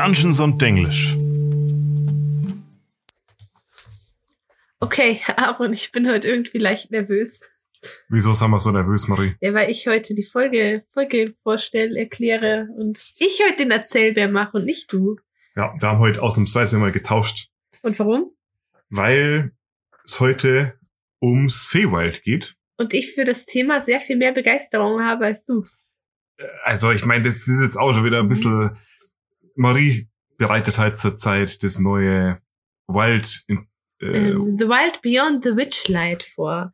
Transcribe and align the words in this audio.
Dungeons 0.00 0.40
und 0.40 0.62
Denglisch. 0.62 1.14
Okay, 4.78 5.20
Aaron, 5.36 5.74
ich 5.74 5.92
bin 5.92 6.08
heute 6.08 6.26
irgendwie 6.26 6.56
leicht 6.56 6.90
nervös. 6.90 7.42
Wieso 8.08 8.32
sind 8.32 8.50
wir 8.50 8.58
so 8.60 8.70
nervös, 8.70 9.08
Marie? 9.08 9.34
Ja, 9.42 9.52
weil 9.52 9.70
ich 9.70 9.86
heute 9.86 10.14
die 10.14 10.24
Folge, 10.24 10.84
Folge 10.94 11.34
vorstelle, 11.42 11.98
erkläre 11.98 12.68
und 12.78 13.12
ich 13.18 13.42
heute 13.46 13.58
den 13.58 13.72
Erzählbär 13.72 14.28
mache 14.30 14.56
und 14.56 14.64
nicht 14.64 14.90
du. 14.90 15.16
Ja, 15.54 15.74
wir 15.78 15.88
haben 15.88 15.98
heute 15.98 16.22
ausnahmsweise 16.22 16.78
mal 16.78 16.92
getauscht, 16.92 17.50
Und 17.82 17.98
warum? 17.98 18.30
weil 18.88 19.52
es 20.06 20.18
heute 20.18 20.78
ums 21.20 21.66
Feywild 21.66 22.22
geht. 22.22 22.56
Und 22.78 22.94
ich 22.94 23.12
für 23.12 23.26
das 23.26 23.44
Thema 23.44 23.82
sehr 23.82 24.00
viel 24.00 24.16
mehr 24.16 24.32
Begeisterung 24.32 25.04
habe 25.04 25.26
als 25.26 25.44
du. 25.44 25.66
Also 26.64 26.90
ich 26.90 27.04
meine, 27.04 27.24
das 27.24 27.46
ist 27.46 27.60
jetzt 27.60 27.76
auch 27.76 27.92
schon 27.92 28.06
wieder 28.06 28.20
ein 28.20 28.28
bisschen... 28.30 28.78
Marie 29.56 30.08
bereitet 30.38 30.78
halt 30.78 30.98
zurzeit 30.98 31.62
das 31.62 31.78
neue 31.78 32.40
Wild... 32.86 33.44
In, 33.46 33.66
äh, 34.00 34.06
Ähm, 34.06 34.56
the 34.58 34.66
Wild 34.68 35.02
Beyond 35.02 35.44
the 35.44 35.56
Witchlight 35.56 36.22
vor. 36.22 36.72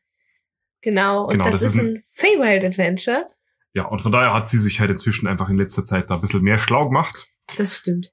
Genau, 0.82 1.24
und 1.24 1.32
Genau, 1.32 1.44
das, 1.44 1.54
das 1.54 1.62
ist 1.62 1.74
ist 1.74 1.80
ein 1.80 2.02
Feywild 2.12 2.64
Adventure. 2.64 3.26
ja, 3.74 3.84
und 3.86 4.02
von 4.02 4.12
daher 4.12 4.32
hat 4.32 4.46
sie 4.46 4.58
sich 4.58 4.78
halt 4.80 4.90
inzwischen 4.90 5.26
einfach 5.26 5.48
in 5.48 5.56
letzter 5.56 5.84
Zeit 5.84 6.08
da 6.10 6.14
ein 6.14 6.20
bisschen 6.20 6.42
mehr 6.42 6.58
schlau 6.58 6.86
gemacht 6.86 7.26
Das 7.56 7.78
stimmt. 7.78 8.12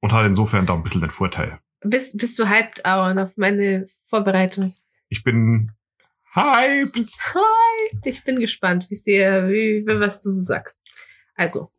und 0.00 0.12
hat 0.12 0.24
insofern 0.26 0.66
da 0.66 0.74
ein 0.74 0.82
bisschen 0.84 1.00
den 1.00 1.10
Vorteil. 1.10 1.58
Bist, 1.80 2.16
bist 2.16 2.38
du 2.38 2.48
hyped, 2.48 2.86
Aaron, 2.86 3.18
auf 3.18 3.36
meine 3.36 3.88
Vorbereitung? 4.06 4.74
Ich 5.08 5.24
bin 5.24 5.72
hyped. 6.34 7.10
Hi! 7.34 7.98
Ich 8.04 8.22
bin 8.22 8.38
gespannt, 8.38 8.86
wie 8.90 8.94
sehr, 8.96 9.48
wie, 9.48 9.84
wie- 9.84 9.98
was 10.00 10.22
du 10.22 10.30
so 10.30 10.40
sagst. 10.40 10.78
Also, 11.34 11.72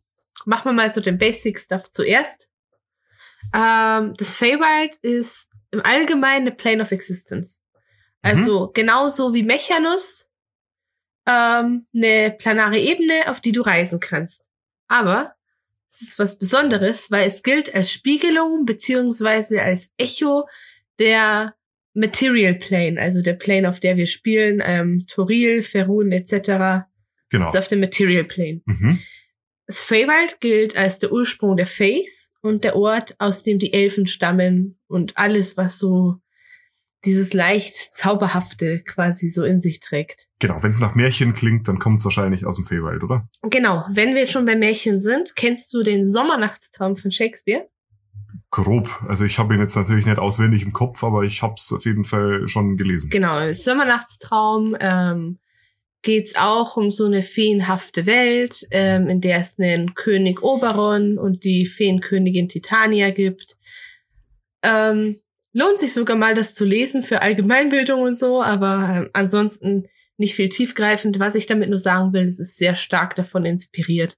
machen 0.45 0.65
wir 0.65 0.73
mal 0.73 0.91
so 0.91 1.01
den 1.01 1.17
Basic 1.17 1.59
Stuff 1.59 1.89
zuerst. 1.91 2.49
Ähm, 3.53 4.13
das 4.17 4.35
Feywild 4.35 4.97
ist 4.97 5.51
im 5.71 5.81
Allgemeinen 5.81 6.47
eine 6.47 6.55
Plane 6.55 6.81
of 6.81 6.91
Existence. 6.91 7.61
Also 8.21 8.71
genauso 8.73 9.33
wie 9.33 9.43
Mechanus 9.43 10.29
ähm, 11.25 11.87
eine 11.93 12.35
planare 12.37 12.79
Ebene, 12.79 13.29
auf 13.29 13.41
die 13.41 13.51
du 13.51 13.61
reisen 13.61 13.99
kannst. 13.99 14.45
Aber 14.87 15.35
es 15.89 16.01
ist 16.01 16.19
was 16.19 16.39
Besonderes, 16.39 17.11
weil 17.11 17.27
es 17.27 17.43
gilt 17.43 17.73
als 17.75 17.91
Spiegelung 17.91 18.65
beziehungsweise 18.65 19.61
als 19.61 19.91
Echo 19.97 20.47
der 20.99 21.55
Material 21.93 22.55
Plane, 22.55 22.99
also 22.99 23.21
der 23.21 23.33
Plane, 23.33 23.69
auf 23.69 23.79
der 23.79 23.97
wir 23.97 24.07
spielen, 24.07 24.61
ähm, 24.63 25.05
Toril, 25.07 25.61
Ferun 25.61 26.11
etc. 26.11 26.87
Genau. 27.29 27.49
ist 27.49 27.57
auf 27.57 27.67
dem 27.67 27.81
Material 27.81 28.23
Plane. 28.23 28.61
Mhm. 28.65 28.99
Das 29.67 29.81
Feywild 29.81 30.41
gilt 30.41 30.75
als 30.75 30.99
der 30.99 31.11
Ursprung 31.11 31.55
der 31.55 31.67
Fays 31.67 32.33
und 32.41 32.63
der 32.63 32.75
Ort, 32.75 33.15
aus 33.19 33.43
dem 33.43 33.59
die 33.59 33.73
Elfen 33.73 34.07
stammen 34.07 34.77
und 34.87 35.17
alles, 35.17 35.55
was 35.55 35.79
so 35.79 36.17
dieses 37.05 37.33
leicht 37.33 37.95
zauberhafte 37.95 38.81
quasi 38.81 39.29
so 39.29 39.43
in 39.43 39.59
sich 39.59 39.79
trägt. 39.79 40.27
Genau, 40.39 40.63
wenn 40.63 40.71
es 40.71 40.79
nach 40.79 40.95
Märchen 40.95 41.33
klingt, 41.33 41.67
dann 41.67 41.79
kommt 41.79 41.99
es 41.99 42.05
wahrscheinlich 42.05 42.45
aus 42.45 42.57
dem 42.57 42.65
Feywild, 42.65 43.03
oder? 43.03 43.27
Genau, 43.41 43.85
wenn 43.89 44.15
wir 44.15 44.25
schon 44.25 44.45
bei 44.45 44.55
Märchen 44.55 45.01
sind, 45.01 45.35
kennst 45.35 45.73
du 45.73 45.83
den 45.83 46.05
Sommernachtstraum 46.05 46.95
von 46.95 47.11
Shakespeare? 47.11 47.67
Grob. 48.51 49.03
Also 49.07 49.25
ich 49.25 49.39
habe 49.39 49.55
ihn 49.55 49.59
jetzt 49.59 49.75
natürlich 49.75 50.05
nicht 50.05 50.19
auswendig 50.19 50.61
im 50.61 50.73
Kopf, 50.73 51.03
aber 51.03 51.23
ich 51.23 51.41
habe 51.41 51.55
es 51.57 51.71
auf 51.73 51.85
jeden 51.85 52.05
Fall 52.05 52.47
schon 52.47 52.77
gelesen. 52.77 53.09
Genau, 53.09 53.51
Sommernachtstraum 53.51 54.77
ähm, 54.79 55.39
geht's 56.03 56.35
auch 56.35 56.77
um 56.77 56.91
so 56.91 57.05
eine 57.05 57.23
feenhafte 57.23 58.05
Welt, 58.05 58.67
ähm, 58.71 59.09
in 59.09 59.21
der 59.21 59.39
es 59.39 59.57
einen 59.57 59.95
König 59.95 60.43
Oberon 60.43 61.17
und 61.17 61.43
die 61.43 61.65
Feenkönigin 61.65 62.49
Titania 62.49 63.09
gibt. 63.09 63.55
Ähm, 64.61 65.19
lohnt 65.53 65.79
sich 65.79 65.93
sogar 65.93 66.17
mal, 66.17 66.35
das 66.35 66.53
zu 66.53 66.65
lesen 66.65 67.03
für 67.03 67.21
Allgemeinbildung 67.21 68.01
und 68.01 68.17
so, 68.17 68.41
aber 68.41 68.95
ähm, 68.97 69.09
ansonsten 69.13 69.87
nicht 70.17 70.35
viel 70.35 70.49
tiefgreifend. 70.49 71.19
Was 71.19 71.35
ich 71.35 71.47
damit 71.47 71.69
nur 71.69 71.79
sagen 71.79 72.13
will, 72.13 72.27
es 72.27 72.39
ist 72.39 72.57
sehr 72.57 72.75
stark 72.75 73.15
davon 73.15 73.45
inspiriert. 73.45 74.17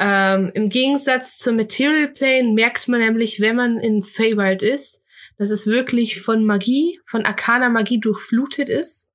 Ähm, 0.00 0.50
Im 0.54 0.68
Gegensatz 0.68 1.38
zum 1.38 1.56
Material 1.56 2.08
Plane 2.08 2.52
merkt 2.54 2.88
man 2.88 3.00
nämlich, 3.00 3.40
wenn 3.40 3.56
man 3.56 3.78
in 3.78 4.00
Feywild 4.00 4.62
ist, 4.62 5.04
dass 5.36 5.50
es 5.50 5.66
wirklich 5.66 6.20
von 6.20 6.44
Magie, 6.44 7.00
von 7.04 7.24
arkaner 7.24 7.68
Magie 7.68 8.00
durchflutet 8.00 8.68
ist. 8.68 9.10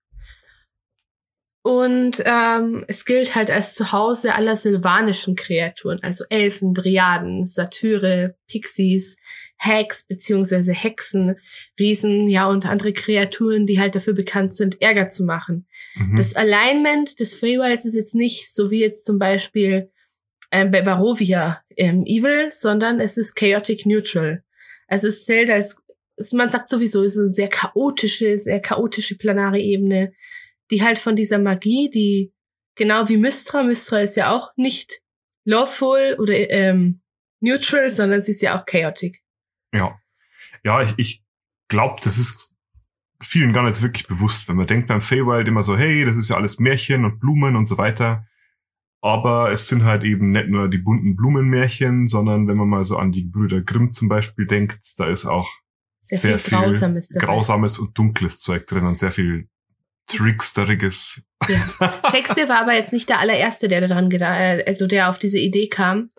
Und 1.63 2.22
ähm, 2.25 2.84
es 2.90 3.06
gilt 3.06 3.35
halt 3.35 3.50
als 3.50 3.74
Zuhause 3.74 4.35
aller 4.35 4.57
sylvanischen 4.57 5.38
Kreaturen, 5.38 6.00
also 6.03 6.25
Elfen, 6.29 6.74
Dryaden, 6.74 7.46
Satyre, 7.46 8.35
Pixies, 8.47 9.18
Hags 9.57 10.06
beziehungsweise 10.06 10.74
Hexen, 10.74 11.38
Riesen, 11.79 12.28
ja 12.28 12.50
und 12.50 12.66
andere 12.66 12.91
Kreaturen, 12.91 13.66
die 13.66 13.79
halt 13.79 13.96
dafür 13.96 14.13
bekannt 14.13 14.56
sind, 14.56 14.81
Ärger 14.81 15.07
zu 15.07 15.24
machen. 15.24 15.66
Mhm. 15.96 16.18
Das 16.18 16.35
Alignment 16.35 17.22
des 17.22 17.34
Feywilds 17.34 17.85
ist 17.85 17.95
jetzt 17.95 18.13
nicht 18.13 18.53
so 18.53 18.69
wie 18.69 18.81
jetzt 18.81 19.06
zum 19.06 19.18
Beispiel 19.18 19.90
ähm, 20.51 20.69
bei 20.69 20.81
Barovia 20.81 21.62
ähm, 21.78 22.03
Evil, 22.06 22.50
sondern 22.51 23.00
es 23.00 23.16
ist 23.16 23.35
Chaotic 23.35 23.85
Neutral. 23.85 24.44
Also 24.88 25.07
es 25.07 25.24
zählt 25.24 25.50
als, 25.50 25.81
man 26.34 26.50
sagt 26.50 26.68
sowieso, 26.68 27.03
es 27.03 27.16
ist 27.16 27.22
eine 27.22 27.30
sehr 27.30 27.47
chaotische, 27.47 28.38
sehr 28.38 28.59
chaotische 28.59 29.18
planare 29.18 29.59
Ebene, 29.59 30.12
die 30.73 30.81
halt 30.81 30.97
von 30.97 31.16
dieser 31.16 31.38
Magie, 31.38 31.91
die 31.91 32.34
genau 32.75 33.07
wie 33.07 33.17
Mystra, 33.17 33.61
Mystra 33.61 34.00
ist 34.00 34.16
ja 34.16 34.31
auch 34.31 34.50
nicht 34.56 35.01
lawful 35.45 36.16
oder 36.17 36.34
ähm, 36.50 37.01
neutral, 37.41 37.91
sondern 37.91 38.23
sie 38.23 38.31
ist 38.31 38.41
ja 38.41 38.59
auch 38.59 38.66
chaotic. 38.66 39.22
Ja. 39.72 40.00
Ja, 40.63 40.81
ich, 40.81 40.94
ich 40.97 41.23
glaube, 41.67 42.01
das 42.03 42.17
ist 42.17 42.56
vielen 43.22 43.53
gar 43.53 43.63
nicht 43.63 43.83
wirklich 43.83 44.07
bewusst, 44.07 44.50
wenn 44.50 44.56
man 44.56 44.66
denkt 44.66 44.88
beim 44.88 45.01
Feywild 45.01 45.47
immer 45.47 45.62
so, 45.62 45.78
hey, 45.78 46.06
das 46.06 46.17
ist 46.17 46.29
ja 46.29 46.38
alles 46.38 46.59
Märchen 46.59 47.06
und 47.06 47.19
Blumen 47.19 47.56
und 47.56 47.66
so 47.66 47.78
weiter. 47.78 48.25
Aber 49.00 49.51
es 49.51 49.67
sind 49.67 49.83
halt 49.83 50.03
eben 50.03 50.31
nicht 50.31 50.47
nur 50.47 50.69
die 50.69 50.79
bunten 50.79 51.16
Blumenmärchen, 51.16 52.07
sondern 52.07 52.47
wenn 52.47 52.57
man 52.57 52.69
mal 52.69 52.83
so 52.83 52.97
an 52.97 53.12
die 53.12 53.25
Brüder 53.25 53.62
Grimm 53.62 53.91
zum 53.91 54.07
Beispiel 54.07 54.47
denkt, 54.47 54.79
da 54.97 55.07
ist 55.07 55.28
auch 55.28 55.50
Sehr, 56.00 56.17
sehr, 56.17 56.39
viel 56.39 56.50
viel 56.50 56.57
Grausames 56.57 57.09
grausames 57.09 57.78
und 57.78 57.95
dunkles 57.95 58.39
Zeug 58.39 58.66
drin 58.66 58.85
und 58.85 58.97
sehr 58.97 59.12
viel 59.12 59.50
tricksteriges. 60.08 61.24
Ja. 61.47 61.94
Shakespeare 62.12 62.50
war 62.50 62.62
aber 62.62 62.74
jetzt 62.74 62.94
nicht 62.94 63.09
der 63.09 63.19
allererste, 63.19 63.68
der 63.68 63.81
daran 63.81 64.09
gedacht, 64.09 64.40
äh, 64.40 64.64
also 64.66 64.88
der 64.88 65.09
auf 65.09 65.19
diese 65.19 65.40
Idee 65.40 65.68
kam. 65.68 66.09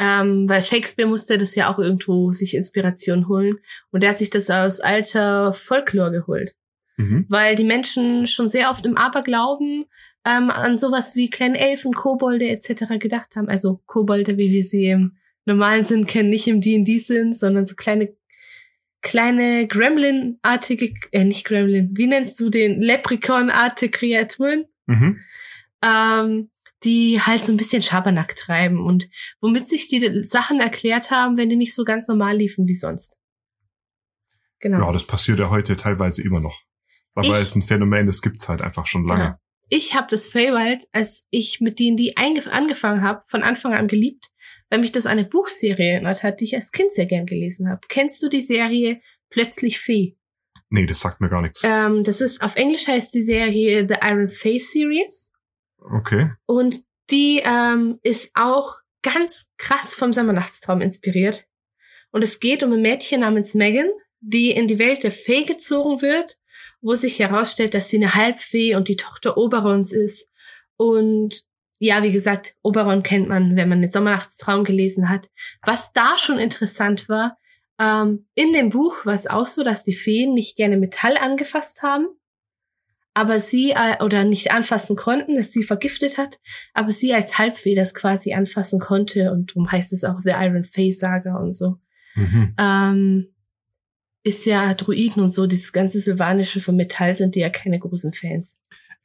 Ähm, 0.00 0.48
weil 0.48 0.62
Shakespeare 0.62 1.08
musste 1.08 1.38
das 1.38 1.56
ja 1.56 1.72
auch 1.72 1.78
irgendwo 1.78 2.32
sich 2.32 2.54
Inspiration 2.54 3.28
holen. 3.28 3.56
Und 3.90 4.04
er 4.04 4.10
hat 4.10 4.18
sich 4.18 4.30
das 4.30 4.48
aus 4.48 4.80
alter 4.80 5.52
Folklore 5.52 6.12
geholt. 6.12 6.54
Mhm. 6.96 7.26
Weil 7.28 7.56
die 7.56 7.64
Menschen 7.64 8.26
schon 8.26 8.48
sehr 8.48 8.70
oft 8.70 8.86
im 8.86 8.96
Aberglauben 8.96 9.86
ähm, 10.24 10.50
an 10.50 10.78
sowas 10.78 11.16
wie 11.16 11.30
kleine 11.30 11.58
Elfen, 11.58 11.94
Kobolde 11.94 12.48
etc. 12.48 12.98
gedacht 12.98 13.34
haben. 13.34 13.48
Also 13.48 13.80
Kobolde, 13.86 14.36
wie 14.36 14.50
wir 14.52 14.62
sie 14.62 14.86
im 14.86 15.16
normalen 15.46 15.84
Sinn 15.84 16.06
kennen, 16.06 16.30
nicht 16.30 16.46
im 16.46 16.60
D&D 16.60 16.98
sind, 16.98 17.36
sondern 17.36 17.66
so 17.66 17.74
kleine 17.74 18.14
kleine 19.08 19.66
Gremlin-artige, 19.66 20.94
äh, 21.12 21.24
nicht 21.24 21.44
Gremlin, 21.44 21.90
wie 21.94 22.06
nennst 22.06 22.38
du 22.38 22.50
den? 22.50 22.80
Leprechaun-artige 22.80 23.90
Kreaturen 23.90 24.64
Mhm. 24.86 25.18
ähm, 25.82 26.50
die 26.84 27.20
halt 27.20 27.44
so 27.44 27.52
ein 27.52 27.56
bisschen 27.56 27.82
Schabernack 27.82 28.36
treiben 28.36 28.80
und 28.86 29.08
womit 29.40 29.66
sich 29.68 29.88
die 29.88 30.22
Sachen 30.22 30.60
erklärt 30.60 31.10
haben, 31.10 31.36
wenn 31.36 31.48
die 31.48 31.56
nicht 31.56 31.74
so 31.74 31.82
ganz 31.84 32.06
normal 32.06 32.36
liefen 32.36 32.66
wie 32.68 32.74
sonst. 32.74 33.16
Genau. 34.60 34.86
Ja, 34.86 34.92
das 34.92 35.06
passiert 35.06 35.38
ja 35.40 35.50
heute 35.50 35.76
teilweise 35.76 36.22
immer 36.22 36.40
noch. 36.40 36.60
Aber 37.14 37.36
es 37.38 37.48
ist 37.50 37.56
ein 37.56 37.62
Phänomen, 37.62 38.06
das 38.06 38.22
gibt's 38.22 38.48
halt 38.48 38.60
einfach 38.62 38.86
schon 38.86 39.06
lange. 39.06 39.24
Genau. 39.24 39.36
Ich 39.70 39.94
habe 39.96 40.06
das 40.10 40.28
Feywild, 40.28 40.84
als 40.92 41.26
ich 41.30 41.60
mit 41.60 41.78
D&D 41.80 42.14
einge- 42.14 42.48
angefangen 42.48 43.02
habe, 43.02 43.22
von 43.26 43.42
Anfang 43.42 43.74
an 43.74 43.88
geliebt, 43.88 44.28
weil 44.70 44.80
mich 44.80 44.92
das 44.92 45.06
an 45.06 45.18
eine 45.18 45.28
Buchserie 45.28 45.92
erinnert 45.92 46.22
hat, 46.22 46.40
die 46.40 46.44
ich 46.44 46.54
als 46.54 46.72
Kind 46.72 46.92
sehr 46.92 47.06
gern 47.06 47.26
gelesen 47.26 47.68
habe. 47.68 47.80
Kennst 47.88 48.22
du 48.22 48.28
die 48.28 48.42
Serie 48.42 49.00
Plötzlich 49.30 49.78
Fee? 49.78 50.16
Nee, 50.70 50.86
das 50.86 51.00
sagt 51.00 51.20
mir 51.20 51.28
gar 51.28 51.42
nichts. 51.42 51.62
Ähm, 51.64 52.04
das 52.04 52.20
ist 52.20 52.42
auf 52.42 52.56
Englisch 52.56 52.88
heißt 52.88 53.14
die 53.14 53.22
Serie 53.22 53.86
The 53.88 53.96
Iron 54.02 54.28
Face 54.28 54.72
Series. 54.72 55.32
Okay. 55.78 56.30
Und 56.46 56.82
die 57.10 57.42
ähm, 57.44 57.98
ist 58.02 58.32
auch 58.34 58.76
ganz 59.02 59.50
krass 59.56 59.94
vom 59.94 60.12
Sommernachtstraum 60.12 60.80
inspiriert. 60.80 61.46
Und 62.10 62.22
es 62.22 62.40
geht 62.40 62.62
um 62.62 62.72
ein 62.72 62.82
Mädchen 62.82 63.20
namens 63.20 63.54
Megan, 63.54 63.88
die 64.20 64.50
in 64.50 64.66
die 64.66 64.78
Welt 64.78 65.04
der 65.04 65.12
Fee 65.12 65.44
gezogen 65.44 66.02
wird, 66.02 66.38
wo 66.80 66.94
sich 66.94 67.18
herausstellt, 67.18 67.74
dass 67.74 67.88
sie 67.88 67.96
eine 67.96 68.14
Halbfee 68.14 68.74
und 68.74 68.88
die 68.88 68.96
Tochter 68.96 69.36
Oberons 69.36 69.92
ist. 69.92 70.30
Und 70.76 71.44
ja, 71.78 72.02
wie 72.02 72.12
gesagt, 72.12 72.54
Oberon 72.62 73.02
kennt 73.02 73.28
man, 73.28 73.56
wenn 73.56 73.68
man 73.68 73.80
den 73.80 73.90
Sommernachtstraum 73.90 74.64
gelesen 74.64 75.08
hat. 75.08 75.28
Was 75.64 75.92
da 75.92 76.16
schon 76.18 76.38
interessant 76.38 77.08
war, 77.08 77.36
ähm, 77.80 78.26
in 78.34 78.52
dem 78.52 78.70
Buch 78.70 79.06
war 79.06 79.14
es 79.14 79.28
auch 79.28 79.46
so, 79.46 79.62
dass 79.62 79.84
die 79.84 79.94
Feen 79.94 80.34
nicht 80.34 80.56
gerne 80.56 80.76
Metall 80.76 81.16
angefasst 81.16 81.82
haben. 81.82 82.08
aber 83.18 83.40
sie 83.40 83.70
äh, 83.72 84.00
oder 84.04 84.22
nicht 84.22 84.52
anfassen 84.52 84.94
konnten, 84.94 85.34
dass 85.34 85.50
sie 85.50 85.64
vergiftet 85.64 86.18
hat, 86.18 86.38
aber 86.72 86.90
sie 86.90 87.12
als 87.12 87.36
Halbfee 87.36 87.74
das 87.74 87.92
quasi 87.92 88.32
anfassen 88.32 88.78
konnte 88.78 89.32
und 89.32 89.50
darum 89.50 89.72
heißt 89.72 89.92
es 89.92 90.04
auch 90.04 90.20
The 90.22 90.30
Iron 90.30 90.62
Face 90.62 91.00
Saga 91.00 91.36
und 91.36 91.52
so. 91.52 91.78
Mhm. 92.14 92.54
Ähm, 92.58 93.34
ist 94.22 94.46
ja 94.46 94.72
Druiden 94.74 95.20
und 95.22 95.30
so, 95.30 95.48
dieses 95.48 95.72
ganze 95.72 95.98
Sylvanische 95.98 96.60
von 96.60 96.76
Metall 96.76 97.14
sind 97.14 97.34
die 97.34 97.40
ja 97.40 97.50
keine 97.50 97.80
großen 97.80 98.12
Fans. 98.12 98.56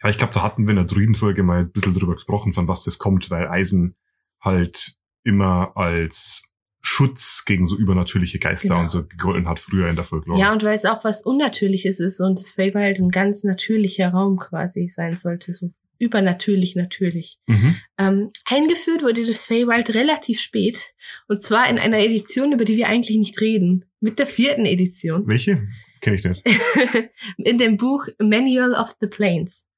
Ja, 0.04 0.10
ich 0.10 0.18
glaube, 0.18 0.34
da 0.34 0.44
hatten 0.44 0.64
wir 0.66 0.72
in 0.72 0.76
der 0.76 0.86
Druidenfolge 0.86 1.44
mal 1.44 1.60
ein 1.62 1.72
bisschen 1.72 1.94
drüber 1.94 2.14
gesprochen, 2.14 2.54
von 2.54 2.68
was 2.68 2.84
das 2.84 2.98
kommt, 3.00 3.30
weil 3.30 3.48
Eisen 3.48 3.96
halt 4.42 4.98
immer 5.24 5.78
als 5.78 6.50
Schutz 6.82 7.46
gegen 7.46 7.66
so 7.66 7.78
übernatürliche 7.78 8.40
Geister 8.40 8.68
Genau. 8.70 8.82
und 8.82 8.90
so 8.90 9.06
gegolten 9.06 9.48
hat 9.48 9.60
früher 9.62 9.90
in 9.90 9.96
der 9.96 10.04
Folklore. 10.04 10.38
Ja, 10.38 10.52
und 10.52 10.64
weil 10.64 10.76
es 10.76 10.84
auch 10.84 11.06
was 11.06 11.24
Unnatürliches 11.24 12.02
ist 12.02 12.20
und 12.20 12.38
das 12.38 12.52
Feywild 12.52 13.00
ein 13.00 13.10
ganz 13.10 13.46
natürlicher 13.46 14.10
Raum 14.10 14.38
quasi 14.38 14.90
sein 14.90 15.16
sollte, 15.16 15.54
so 15.54 15.70
übernatürlich 16.00 16.76
natürlich. 16.76 17.38
Mhm. 17.48 17.78
Ähm, 17.98 18.32
eingeführt 18.50 19.04
wurde 19.04 19.26
das 19.26 19.46
Feywild 19.46 19.94
relativ 19.94 20.42
spät 20.42 20.92
und 21.30 21.42
zwar 21.42 21.70
in 21.70 21.80
einer 21.80 22.00
Edition, 22.00 22.52
über 22.52 22.66
die 22.66 22.76
wir 22.76 22.90
eigentlich 22.90 23.18
nicht 23.18 23.40
reden, 23.40 23.86
mit 24.02 24.20
der 24.20 24.26
vierten 24.26 24.66
Edition. 24.66 25.26
Welche? 25.26 25.70
Kenne 26.02 26.18
ich 26.18 26.26
nicht. 26.26 26.44
in 27.38 27.58
dem 27.58 27.78
Buch 27.78 28.08
Manual 28.20 28.74
of 28.74 28.98
the 29.00 29.08
Planes. 29.08 29.70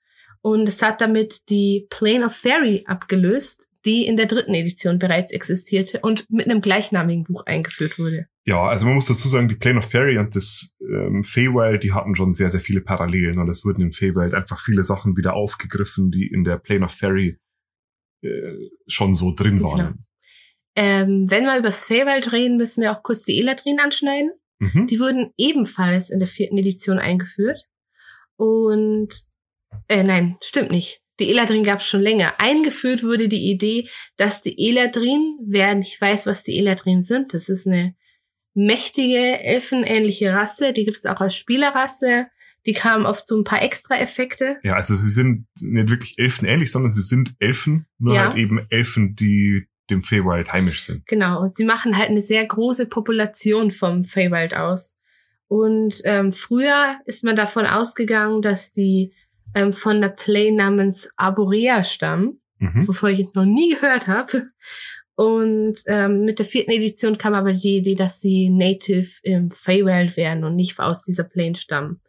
Und 0.45 0.69
es 0.69 0.83
hat 0.83 1.01
damit 1.01 1.49
die 1.49 1.87
Plane 1.89 2.23
of 2.23 2.35
Fairy 2.35 2.83
abgelöst, 2.85 3.67
die 3.83 4.05
in 4.05 4.15
der 4.15 4.27
dritten 4.27 4.53
Edition 4.53 4.99
bereits 4.99 5.31
existierte 5.31 6.01
und 6.01 6.29
mit 6.29 6.45
einem 6.45 6.61
gleichnamigen 6.61 7.23
Buch 7.23 7.47
eingeführt 7.47 7.97
wurde. 7.97 8.27
Ja, 8.45 8.61
also 8.67 8.85
man 8.85 8.93
muss 8.93 9.07
dazu 9.07 9.27
sagen, 9.27 9.49
die 9.49 9.55
Plane 9.55 9.79
of 9.79 9.89
Fairy 9.89 10.19
und 10.19 10.35
das 10.35 10.75
ähm, 10.81 11.23
Feywild, 11.23 11.81
die 11.81 11.93
hatten 11.93 12.15
schon 12.15 12.31
sehr, 12.31 12.51
sehr 12.51 12.59
viele 12.59 12.81
Parallelen 12.81 13.39
und 13.39 13.49
es 13.49 13.65
wurden 13.65 13.81
im 13.81 13.91
Feywild 13.91 14.35
einfach 14.35 14.59
viele 14.59 14.83
Sachen 14.83 15.17
wieder 15.17 15.33
aufgegriffen, 15.33 16.11
die 16.11 16.27
in 16.27 16.43
der 16.43 16.57
Plane 16.57 16.85
of 16.85 16.91
Fairy 16.91 17.39
äh, 18.21 18.69
schon 18.85 19.15
so 19.15 19.33
drin 19.33 19.63
waren. 19.63 19.77
Genau. 19.77 19.93
Ähm, 20.75 21.25
wenn 21.27 21.45
wir 21.45 21.57
über 21.57 21.69
das 21.69 21.85
Feywild 21.85 22.33
reden, 22.33 22.57
müssen 22.57 22.83
wir 22.83 22.91
auch 22.91 23.01
kurz 23.01 23.23
die 23.23 23.39
Eladrin 23.39 23.79
anschneiden. 23.79 24.29
Mhm. 24.59 24.85
Die 24.85 24.99
wurden 24.99 25.31
ebenfalls 25.37 26.11
in 26.11 26.19
der 26.19 26.27
vierten 26.27 26.59
Edition 26.59 26.99
eingeführt. 26.99 27.65
Und, 28.35 29.25
äh, 29.87 30.03
nein, 30.03 30.37
stimmt 30.41 30.71
nicht. 30.71 31.01
Die 31.19 31.29
Eladrin 31.29 31.63
gab 31.63 31.79
es 31.79 31.85
schon 31.85 32.01
länger. 32.01 32.39
Eingeführt 32.39 33.03
wurde 33.03 33.29
die 33.29 33.49
Idee, 33.49 33.87
dass 34.17 34.41
die 34.41 34.69
Eladrin, 34.69 35.37
wer 35.47 35.73
nicht 35.75 35.99
weiß, 36.01 36.25
was 36.27 36.43
die 36.43 36.57
Eladrin 36.57 37.03
sind, 37.03 37.33
das 37.33 37.47
ist 37.47 37.67
eine 37.67 37.95
mächtige, 38.53 39.39
elfenähnliche 39.41 40.33
Rasse. 40.33 40.73
Die 40.73 40.85
gibt 40.85 40.97
es 40.97 41.05
auch 41.05 41.21
als 41.21 41.35
Spielerrasse. 41.35 42.27
Die 42.65 42.73
kamen 42.73 43.05
oft 43.05 43.27
so 43.27 43.37
ein 43.37 43.43
paar 43.43 43.61
Extra-Effekte. 43.61 44.57
Ja, 44.63 44.73
also 44.73 44.95
sie 44.95 45.11
sind 45.11 45.45
nicht 45.59 45.89
wirklich 45.89 46.15
Elfen 46.17 46.47
ähnlich, 46.47 46.71
sondern 46.71 46.89
sie 46.91 47.01
sind 47.03 47.35
Elfen, 47.39 47.85
nur 47.99 48.15
Ja. 48.15 48.29
halt 48.29 48.37
eben 48.37 48.65
Elfen, 48.69 49.15
die 49.15 49.67
dem 49.91 50.01
Feywild 50.01 50.51
heimisch 50.51 50.81
sind. 50.83 51.05
Genau, 51.05 51.45
sie 51.47 51.63
machen 51.65 51.95
halt 51.95 52.09
eine 52.09 52.23
sehr 52.23 52.43
große 52.43 52.87
Population 52.87 53.69
vom 53.69 54.03
Feywild 54.03 54.55
aus. 54.55 54.97
Und 55.47 56.01
ähm, 56.05 56.31
früher 56.31 56.97
ist 57.05 57.23
man 57.23 57.35
davon 57.35 57.67
ausgegangen, 57.67 58.41
dass 58.41 58.71
die 58.71 59.13
ähm, 59.55 59.73
von 59.73 60.01
der 60.01 60.09
Play 60.09 60.51
namens 60.51 61.09
Arborea 61.17 61.83
stammen, 61.83 62.41
Mhm. 62.59 62.87
wovon 62.87 63.11
ich 63.11 63.33
noch 63.33 63.43
nie 63.45 63.73
gehört 63.75 64.07
habe. 64.07 64.47
Und 65.15 65.75
ähm, 65.87 66.21
mit 66.25 66.39
der 66.39 66.45
vierten 66.45 66.71
Edition 66.71 67.17
kam 67.17 67.33
aber 67.33 67.53
die 67.53 67.77
Idee, 67.77 67.95
dass 67.95 68.21
sie 68.21 68.49
native 68.49 69.09
im 69.23 69.49
Feywild 69.49 70.15
wären 70.17 70.43
und 70.43 70.55
nicht 70.55 70.79
aus 70.79 71.03
dieser 71.03 71.23
Plane 71.23 71.55
stammen. 71.55 72.01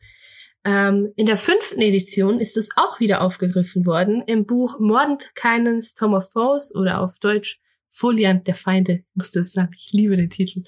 Ähm, 0.65 1.13
in 1.15 1.27
der 1.27 1.37
fünften 1.37 1.81
Edition 1.81 2.41
ist 2.41 2.57
es 2.57 2.71
auch 2.77 2.99
wieder 2.99 3.23
aufgegriffen 3.23 3.87
worden 3.87 4.23
im 4.27 4.45
Buch 4.47 4.81
Mordenkainens 4.81 5.95
Tom 5.95 6.15
of 6.15 6.31
Foes 6.33 6.75
oder 6.75 7.01
auf 7.01 7.19
Deutsch 7.21 7.61
Foliant 7.97 8.47
der 8.47 8.55
Feinde, 8.55 9.05
ich 9.09 9.15
muss 9.15 9.33
das 9.33 9.53
sagen. 9.53 9.73
Ich 9.75 9.91
liebe 9.93 10.17
den 10.17 10.29
Titel. 10.29 10.65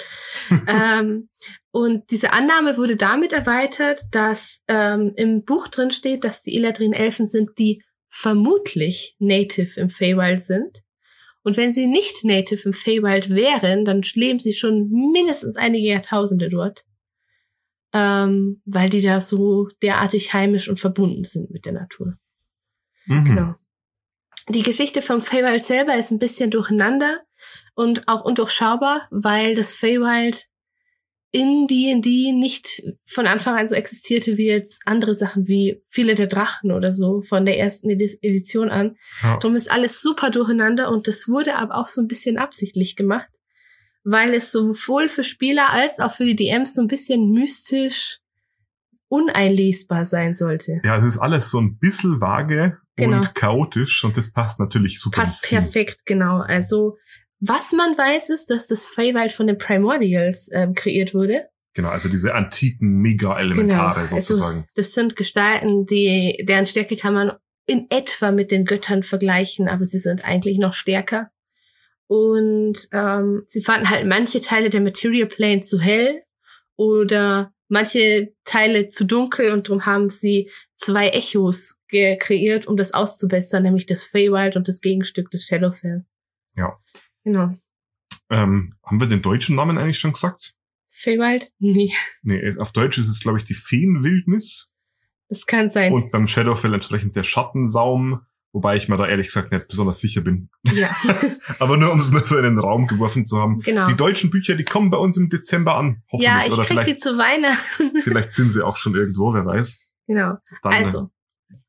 ähm, 0.67 1.29
und 1.71 2.11
diese 2.11 2.33
Annahme 2.33 2.79
wurde 2.79 2.97
damit 2.97 3.35
erweitert, 3.35 4.01
dass 4.13 4.63
ähm, 4.67 5.13
im 5.17 5.45
Buch 5.45 5.69
drin 5.69 5.91
steht, 5.91 6.25
dass 6.25 6.41
die 6.41 6.57
Eladrin-Elfen 6.57 7.27
sind, 7.27 7.51
die 7.59 7.83
vermutlich 8.09 9.15
native 9.19 9.79
im 9.79 9.91
Feywild 9.91 10.41
sind. 10.41 10.83
Und 11.43 11.59
wenn 11.59 11.75
sie 11.75 11.87
nicht 11.87 12.25
native 12.25 12.63
im 12.65 12.73
Feywild 12.73 13.29
wären, 13.29 13.85
dann 13.85 14.01
leben 14.15 14.41
sie 14.41 14.55
schon 14.55 14.89
mindestens 14.89 15.57
einige 15.57 15.87
Jahrtausende 15.87 16.49
dort. 16.49 16.87
Ähm, 17.93 18.63
weil 18.65 18.89
die 18.89 19.03
da 19.03 19.21
so 19.21 19.69
derartig 19.83 20.33
heimisch 20.33 20.69
und 20.69 20.81
verbunden 20.81 21.25
sind 21.25 21.51
mit 21.51 21.67
der 21.67 21.73
Natur. 21.73 22.15
Mhm. 23.05 23.25
Genau. 23.25 23.55
Die 24.51 24.63
Geschichte 24.63 25.03
vom 25.03 25.21
Feywild 25.21 25.65
selber 25.65 25.97
ist 25.97 26.11
ein 26.11 26.19
bisschen 26.19 26.51
durcheinander 26.51 27.21
und 27.75 28.09
auch 28.09 28.25
undurchschaubar, 28.25 29.07
weil 29.11 29.55
das 29.55 29.75
Feywild 29.75 30.47
in 31.31 31.67
D&D 31.67 32.33
nicht 32.33 32.83
von 33.07 33.27
Anfang 33.27 33.55
an 33.57 33.69
so 33.69 33.75
existierte 33.75 34.39
wie 34.39 34.47
jetzt 34.47 34.81
andere 34.87 35.15
Sachen 35.15 35.47
wie 35.47 35.83
viele 35.91 36.15
der 36.15 36.27
Drachen 36.27 36.73
oder 36.73 36.95
so 36.95 37.21
von 37.21 37.45
der 37.45 37.59
ersten 37.59 37.91
Edi- 37.91 38.19
Edition 38.23 38.71
an. 38.71 38.97
Ja. 39.23 39.37
Darum 39.37 39.55
ist 39.55 39.71
alles 39.71 40.01
super 40.01 40.31
durcheinander 40.31 40.91
und 40.91 41.07
das 41.07 41.29
wurde 41.29 41.57
aber 41.57 41.77
auch 41.77 41.87
so 41.87 42.01
ein 42.01 42.09
bisschen 42.09 42.39
absichtlich 42.39 42.97
gemacht, 42.97 43.29
weil 44.05 44.33
es 44.33 44.51
sowohl 44.51 45.11
für 45.11 45.23
Spieler 45.23 45.69
als 45.71 46.01
auch 46.01 46.13
für 46.13 46.25
die 46.25 46.37
DMs 46.37 46.75
so 46.75 46.81
ein 46.81 46.89
bisschen 46.89 47.31
mystisch 47.31 48.21
uneinlesbar 49.09 50.07
sein 50.07 50.35
sollte. 50.35 50.81
ja, 50.85 50.97
es 50.97 51.05
ist 51.05 51.19
alles 51.19 51.51
so 51.51 51.61
ein 51.61 51.79
bisschen 51.79 52.21
vage 52.23 52.79
Genau. 52.99 53.19
und 53.19 53.35
chaotisch 53.35 54.05
und 54.05 54.17
das 54.17 54.33
passt 54.33 54.61
natürlich 54.61 55.01
super 55.01 55.23
Passt 55.23 55.45
perfekt, 55.45 56.05
genau. 56.05 56.41
Also, 56.41 56.97
was 57.41 57.73
man 57.73 57.97
weiß, 57.97 58.31
ist, 58.31 58.51
dass 58.51 58.67
das 58.67 58.85
Feywild 58.85 59.33
von 59.33 59.47
den 59.47 59.59
Primordials 59.59 60.51
ähm, 60.53 60.75
kreiert 60.75 61.15
wurde. 61.15 61.47
Genau, 61.75 61.91
also 61.91 62.09
diese 62.09 62.35
antiken 62.35 62.99
Mega-Elementare 63.01 63.69
Genau, 63.69 64.01
also- 64.01 64.17
sozusagen. 64.17 64.67
Das 64.75 64.93
sind 64.93 65.15
Gestalten, 65.15 65.87
die, 65.87 66.45
deren 66.49 66.67
Stärke 66.67 66.97
kann 66.97 67.15
man 67.15 67.33
in 67.67 67.87
etwa 67.91 68.33
mit 68.33 68.51
den 68.51 68.65
Göttern 68.65 69.03
vergleichen, 69.03 69.69
aber 69.69 69.85
sie 69.85 69.99
sind 69.99 70.25
eigentlich 70.25 70.59
noch 70.59 70.75
stärker. 70.75 71.31
Und 72.09 72.89
ähm, 72.93 73.43
sie 73.47 73.63
fanden 73.63 73.91
halt 73.91 74.07
manche 74.07 74.41
Teile 74.41 74.71
der 74.71 74.81
Material 74.81 75.29
Plane 75.29 75.61
zu 75.61 75.79
hell 75.79 76.23
oder 76.77 77.53
manche 77.69 78.33
Teile 78.45 78.89
zu 78.89 79.05
dunkel 79.05 79.53
und 79.53 79.69
darum 79.69 79.87
haben 79.87 80.11
sie 80.11 80.51
zwei 80.77 81.09
Echos 81.11 81.81
kreiert, 81.89 82.67
um 82.67 82.77
das 82.77 82.95
auszubessern, 82.95 83.63
nämlich 83.63 83.87
das 83.87 84.05
Feywild 84.05 84.57
und 84.57 84.69
das 84.69 84.81
Gegenstück 84.81 85.31
des 85.31 85.47
Shadowfell. 85.47 86.05
Ja. 86.57 86.79
Genau. 87.25 87.55
Ähm, 88.31 88.75
haben 88.83 89.01
wir 89.01 89.07
den 89.07 89.23
deutschen 89.23 89.57
Namen 89.57 89.79
eigentlich 89.79 89.99
schon 89.99 90.13
gesagt? 90.13 90.55
Feywild? 90.91 91.51
Nee, 91.59 91.93
Nee, 92.23 92.57
auf 92.59 92.73
Deutsch 92.73 92.99
ist 92.99 93.09
es, 93.09 93.21
glaube 93.21 93.39
ich, 93.39 93.45
die 93.45 93.55
Feenwildnis 93.55 94.73
das 95.29 95.47
kann 95.47 95.69
sein. 95.71 95.93
und 95.93 96.11
beim 96.11 96.27
Shadowfell 96.27 96.75
entsprechend 96.75 97.15
der 97.15 97.23
Schattensaum, 97.23 98.23
wobei 98.53 98.77
ich 98.77 98.89
mir 98.89 98.97
da 98.97 99.07
ehrlich 99.07 99.27
gesagt 99.29 99.53
nicht 99.53 99.69
besonders 99.69 100.01
sicher 100.01 100.21
bin. 100.23 100.49
ja, 100.65 100.89
Aber 101.59 101.77
nur 101.77 101.93
um 101.93 102.01
es 102.01 102.11
mal 102.11 102.25
so 102.25 102.37
in 102.37 102.45
den 102.45 102.59
Raum 102.59 102.87
geworfen 102.87 103.25
zu 103.25 103.39
haben. 103.39 103.61
genau. 103.61 103.87
Die 103.89 103.97
deutschen 103.97 104.31
Bücher, 104.31 104.55
die 104.55 104.65
kommen 104.65 104.91
bei 104.91 104.99
uns 104.99 105.17
im 105.19 105.29
Dezember 105.29 105.77
an. 105.77 106.03
Hoffentlich. 106.13 106.27
Ja, 106.29 106.47
ich 106.47 106.53
Oder 106.53 106.65
krieg 106.65 106.85
die 106.85 106.97
zu 106.97 107.19
Weihnachten. 107.19 107.93
vielleicht 108.03 108.33
sind 108.33 108.51
sie 108.51 108.65
auch 108.65 108.77
schon 108.77 108.95
irgendwo, 108.95 109.33
wer 109.35 109.45
weiß. 109.45 109.87
genau. 110.07 110.37
Dann, 110.63 110.73
äh, 110.73 110.77
Also, 110.85 111.11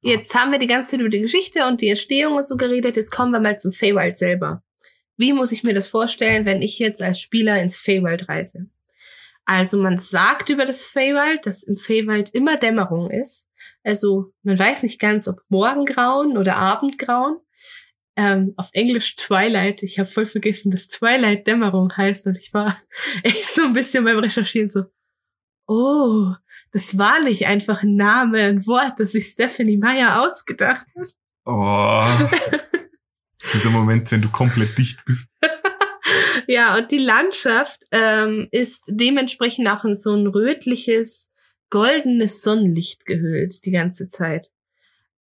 jetzt 0.01 0.33
haben 0.36 0.51
wir 0.51 0.59
die 0.59 0.67
ganze 0.67 0.91
Zeit 0.91 1.00
über 1.01 1.09
die 1.09 1.21
Geschichte 1.21 1.65
und 1.67 1.81
die 1.81 1.89
Entstehung 1.89 2.36
und 2.36 2.48
so 2.48 2.55
geredet. 2.57 2.95
Jetzt 2.98 3.12
kommen 3.12 3.31
wir 3.31 3.39
mal 3.39 3.57
zum 3.59 3.71
Feywild 3.74 4.17
selber. 4.17 4.63
Wie 5.17 5.33
muss 5.33 5.51
ich 5.51 5.63
mir 5.63 5.74
das 5.74 5.88
vorstellen, 5.88 6.45
wenn 6.45 6.62
ich 6.62 6.79
jetzt 6.79 7.01
als 7.01 7.19
Spieler 7.19 7.62
ins 7.62 7.75
Feywild 7.75 8.29
reise? 8.29 8.67
Also 9.43 9.81
man 9.81 9.98
sagt 10.00 10.50
über 10.50 10.65
das 10.65 10.86
Feywild, 10.86 11.45
dass 11.45 11.63
im 11.63 11.75
Feywild 11.75 12.29
immer 12.29 12.55
Dämmerung 12.55 13.09
ist. 13.12 13.48
Also 13.83 14.33
man 14.43 14.59
weiß 14.59 14.83
nicht 14.83 15.00
ganz, 15.00 15.27
ob 15.27 15.41
Morgengrauen 15.50 16.38
oder 16.38 16.55
Abendgrauen. 16.57 17.38
Ähm, 18.15 18.53
auf 18.57 18.69
Englisch 18.74 19.15
Twilight. 19.15 19.81
Ich 19.81 19.98
habe 19.98 20.09
voll 20.09 20.25
vergessen, 20.25 20.71
dass 20.71 20.89
Twilight 20.89 21.48
Dämmerung 21.48 21.95
heißt 21.95 22.27
und 22.27 22.38
ich 22.38 22.53
war 22.53 22.77
echt 23.24 23.53
so 23.53 23.63
ein 23.63 23.74
bisschen 23.74 24.03
beim 24.03 24.19
Recherchieren 24.19 24.67
so, 24.67 24.83
oh, 25.67 26.33
das 26.71 26.98
war 26.98 27.21
nicht 27.21 27.45
einfach 27.45 27.83
ein 27.83 27.95
Name, 27.95 28.41
ein 28.43 28.67
Wort, 28.67 29.00
das 29.00 29.13
sich 29.13 29.27
Stephanie 29.27 29.77
Meyer 29.77 30.21
ausgedacht 30.21 30.88
hat. 30.98 31.07
Oh, 31.45 32.03
dieser 33.53 33.69
Moment, 33.69 34.12
wenn 34.12 34.21
du 34.21 34.29
komplett 34.29 34.77
dicht 34.77 35.03
bist. 35.05 35.31
ja, 36.48 36.75
und 36.75 36.91
die 36.91 36.98
Landschaft 36.98 37.86
ähm, 37.91 38.48
ist 38.51 38.83
dementsprechend 38.88 39.67
auch 39.67 39.86
in 39.86 39.95
so 39.95 40.13
ein 40.15 40.27
rötliches, 40.27 41.31
goldenes 41.69 42.41
Sonnenlicht 42.41 43.05
gehüllt 43.05 43.65
die 43.65 43.71
ganze 43.71 44.09
Zeit. 44.09 44.51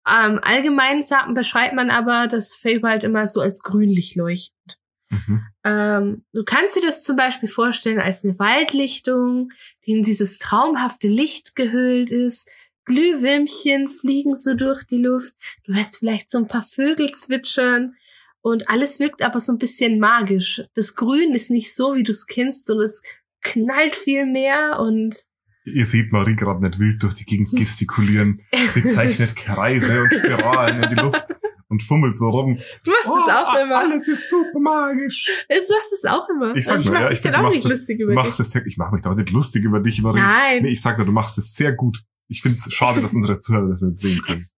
Ähm, 0.08 0.40
allgemein 0.42 1.04
sagt, 1.04 1.34
beschreibt 1.34 1.76
man 1.76 1.90
aber 1.90 2.28
das 2.28 2.56
Feywild 2.56 3.04
immer 3.04 3.28
so 3.28 3.42
als 3.42 3.62
grünlich 3.62 4.16
leuchtend. 4.16 4.80
Mhm. 5.10 5.42
Ähm, 5.64 6.26
du 6.34 6.44
kannst 6.44 6.76
dir 6.76 6.82
das 6.82 7.04
zum 7.04 7.16
Beispiel 7.16 7.50
vorstellen 7.50 8.00
als 8.00 8.24
eine 8.24 8.40
Waldlichtung, 8.40 9.52
die 9.86 9.92
in 9.92 10.04
dieses 10.04 10.38
traumhafte 10.38 11.08
Licht 11.08 11.56
gehüllt 11.56 12.12
ist, 12.12 12.50
Glühwürmchen 12.88 13.90
fliegen 13.90 14.36
so 14.36 14.56
durch 14.56 14.86
die 14.86 14.98
Luft. 14.98 15.36
Du 15.66 15.74
hörst 15.74 15.98
vielleicht 15.98 16.32
so 16.32 16.38
ein 16.40 16.48
paar 16.48 16.64
Vögel 16.64 17.12
zwitschern. 17.12 17.96
Und 18.42 18.70
alles 18.70 19.00
wirkt 19.02 19.22
aber 19.22 19.42
so 19.42 19.52
ein 19.52 19.58
bisschen 19.58 20.00
magisch. 20.00 20.64
Das 20.74 20.96
Grün 20.96 21.36
ist 21.36 21.52
nicht 21.52 21.76
so, 21.76 21.96
wie 21.96 22.04
du 22.04 22.14
es 22.14 22.28
kennst, 22.28 22.70
und 22.70 22.80
es 22.80 23.04
knallt 23.42 23.96
viel 23.96 24.26
mehr 24.26 24.80
und 24.80 25.26
Ihr 25.74 25.86
seht 25.86 26.12
Marie 26.12 26.36
gerade 26.36 26.62
nicht 26.62 26.80
wild 26.80 27.04
durch 27.04 27.16
die 27.16 27.26
Gegend 27.26 27.52
gestikulieren. 27.52 28.42
Sie 28.70 28.86
zeichnet 28.86 29.36
Kreise 29.36 30.02
und 30.02 30.14
Spiralen 30.14 30.84
in 30.84 30.90
die 30.90 31.02
Luft 31.02 31.36
und 31.70 31.84
fummelt 31.84 32.18
so 32.18 32.30
rum. 32.30 32.56
du 32.56 32.92
machst 32.92 33.06
es 33.06 33.34
auch 33.34 33.54
ah, 33.54 33.62
immer. 33.62 33.78
Alles 33.78 34.08
ist 34.08 34.30
super 34.30 34.60
magisch. 34.60 35.30
Du 35.50 35.56
machst 35.56 35.94
es 35.94 36.06
auch 36.06 36.28
immer. 36.30 36.56
Ich 36.56 36.66
sag 36.66 36.78
Also 36.78 36.92
mach 36.92 37.02
ja, 37.02 37.10
mich 37.10 37.18
ich 37.18 37.24
dann 37.24 37.34
finde, 37.34 37.38
du 37.38 37.40
auch 37.40 37.50
machst 37.50 37.66
nicht 37.66 37.74
es, 37.74 37.80
lustig 37.80 37.98
du 37.98 38.04
über 38.04 38.14
machst 38.14 38.40
es 38.40 38.52
sehr, 38.52 38.66
ich 38.66 38.78
mache 38.78 38.94
mich 38.94 39.02
doch 39.02 39.16
nicht 39.16 39.32
lustig 39.32 39.64
über 39.66 39.80
dich, 39.80 40.02
Marie. 40.02 40.20
Nein. 40.20 40.64
Nee, 40.64 40.70
ich 40.70 40.82
sag 40.82 40.98
nur, 40.98 41.06
du 41.06 41.12
machst 41.12 41.38
es 41.38 41.56
sehr 41.56 41.74
gut. 41.74 42.04
Ich 42.30 42.42
finde 42.42 42.56
es 42.56 42.74
schade, 42.74 43.02
dass 43.02 43.14
unsere 43.14 43.40
Zuhörer 43.40 43.70
das 43.70 43.82
nicht 43.82 44.00
sehen 44.00 44.22
können. 44.22 44.50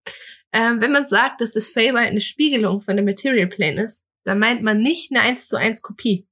Ähm, 0.52 0.80
wenn 0.80 0.92
man 0.92 1.06
sagt, 1.06 1.40
dass 1.40 1.52
das 1.52 1.66
Fable 1.66 1.98
eine 1.98 2.20
Spiegelung 2.20 2.80
von 2.80 2.96
der 2.96 3.04
Material 3.04 3.46
Plane 3.46 3.82
ist, 3.82 4.06
dann 4.24 4.38
meint 4.38 4.62
man 4.62 4.80
nicht 4.80 5.10
eine 5.12 5.20
1 5.20 5.48
zu 5.48 5.58
1 5.58 5.82
Kopie. 5.82 6.26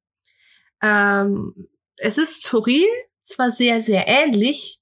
Ähm, 0.83 1.69
es 1.99 2.19
ist 2.19 2.47
Toril, 2.47 2.87
zwar 3.27 3.51
sehr, 3.51 3.83
sehr 3.83 4.07
ähnlich, 4.07 4.81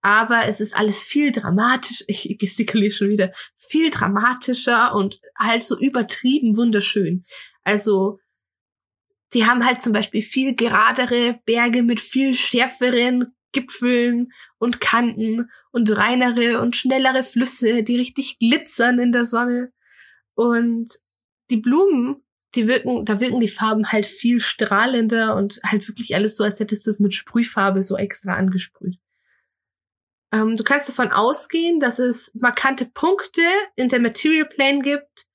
aber 0.00 0.46
es 0.46 0.60
ist 0.60 0.76
alles 0.76 0.98
viel 0.98 1.32
dramatisch, 1.32 2.04
ich 2.08 2.36
gestikuliere 2.38 2.90
schon 2.90 3.10
wieder, 3.10 3.32
viel 3.56 3.90
dramatischer 3.90 4.94
und 4.94 5.20
halt 5.36 5.64
so 5.64 5.78
übertrieben 5.78 6.56
wunderschön. 6.56 7.24
Also, 7.64 8.18
die 9.34 9.44
haben 9.44 9.64
halt 9.64 9.82
zum 9.82 9.92
Beispiel 9.92 10.22
viel 10.22 10.54
geradere 10.54 11.40
Berge 11.44 11.82
mit 11.82 12.00
viel 12.00 12.34
schärferen 12.34 13.34
Gipfeln 13.52 14.32
und 14.58 14.80
Kanten 14.80 15.50
und 15.70 15.96
reinere 15.96 16.60
und 16.60 16.76
schnellere 16.76 17.24
Flüsse, 17.24 17.82
die 17.82 17.96
richtig 17.96 18.38
glitzern 18.38 18.98
in 18.98 19.12
der 19.12 19.26
Sonne. 19.26 19.72
Und 20.34 20.92
die 21.50 21.56
Blumen, 21.56 22.24
die 22.54 22.66
wirken, 22.66 23.04
da 23.04 23.20
wirken 23.20 23.40
die 23.40 23.48
Farben 23.48 23.92
halt 23.92 24.06
viel 24.06 24.40
strahlender 24.40 25.36
und 25.36 25.60
halt 25.64 25.86
wirklich 25.86 26.14
alles 26.14 26.36
so, 26.36 26.44
als 26.44 26.60
hättest 26.60 26.86
du 26.86 26.90
es 26.90 27.00
mit 27.00 27.14
Sprühfarbe 27.14 27.82
so 27.82 27.96
extra 27.96 28.34
angesprüht. 28.34 28.98
Ähm, 30.32 30.56
du 30.56 30.64
kannst 30.64 30.88
davon 30.88 31.10
ausgehen, 31.10 31.80
dass 31.80 31.98
es 31.98 32.34
markante 32.34 32.86
Punkte 32.86 33.42
in 33.76 33.88
der 33.88 34.00
Material 34.00 34.46
Plane 34.46 34.80
gibt, 34.80 35.26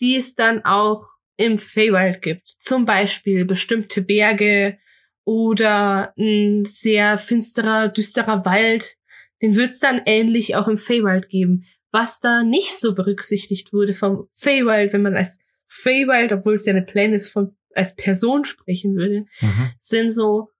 die 0.00 0.16
es 0.16 0.34
dann 0.34 0.64
auch 0.64 1.06
im 1.36 1.58
Feywild 1.58 2.22
gibt. 2.22 2.48
Zum 2.58 2.84
Beispiel 2.84 3.44
bestimmte 3.44 4.02
Berge 4.02 4.78
oder 5.24 6.12
ein 6.18 6.64
sehr 6.64 7.18
finsterer, 7.18 7.88
düsterer 7.88 8.44
Wald. 8.44 8.96
Den 9.42 9.56
wird 9.56 9.70
es 9.70 9.78
dann 9.78 10.02
ähnlich 10.06 10.56
auch 10.56 10.68
im 10.68 10.78
Feywild 10.78 11.28
geben. 11.28 11.64
Was 11.92 12.20
da 12.20 12.42
nicht 12.42 12.78
so 12.78 12.94
berücksichtigt 12.94 13.72
wurde 13.72 13.94
vom 13.94 14.28
Feywild, 14.34 14.92
wenn 14.92 15.02
man 15.02 15.16
als 15.16 15.38
Feywild, 15.70 16.32
obwohl 16.32 16.54
es 16.54 16.66
ja 16.66 16.72
eine 16.74 16.82
Plane 16.84 17.14
ist, 17.14 17.30
von, 17.30 17.56
als 17.74 17.94
Person 17.96 18.44
sprechen 18.44 18.94
würde, 18.96 19.24
Mhm. 19.40 19.70
sind 19.80 20.10
so 20.12 20.50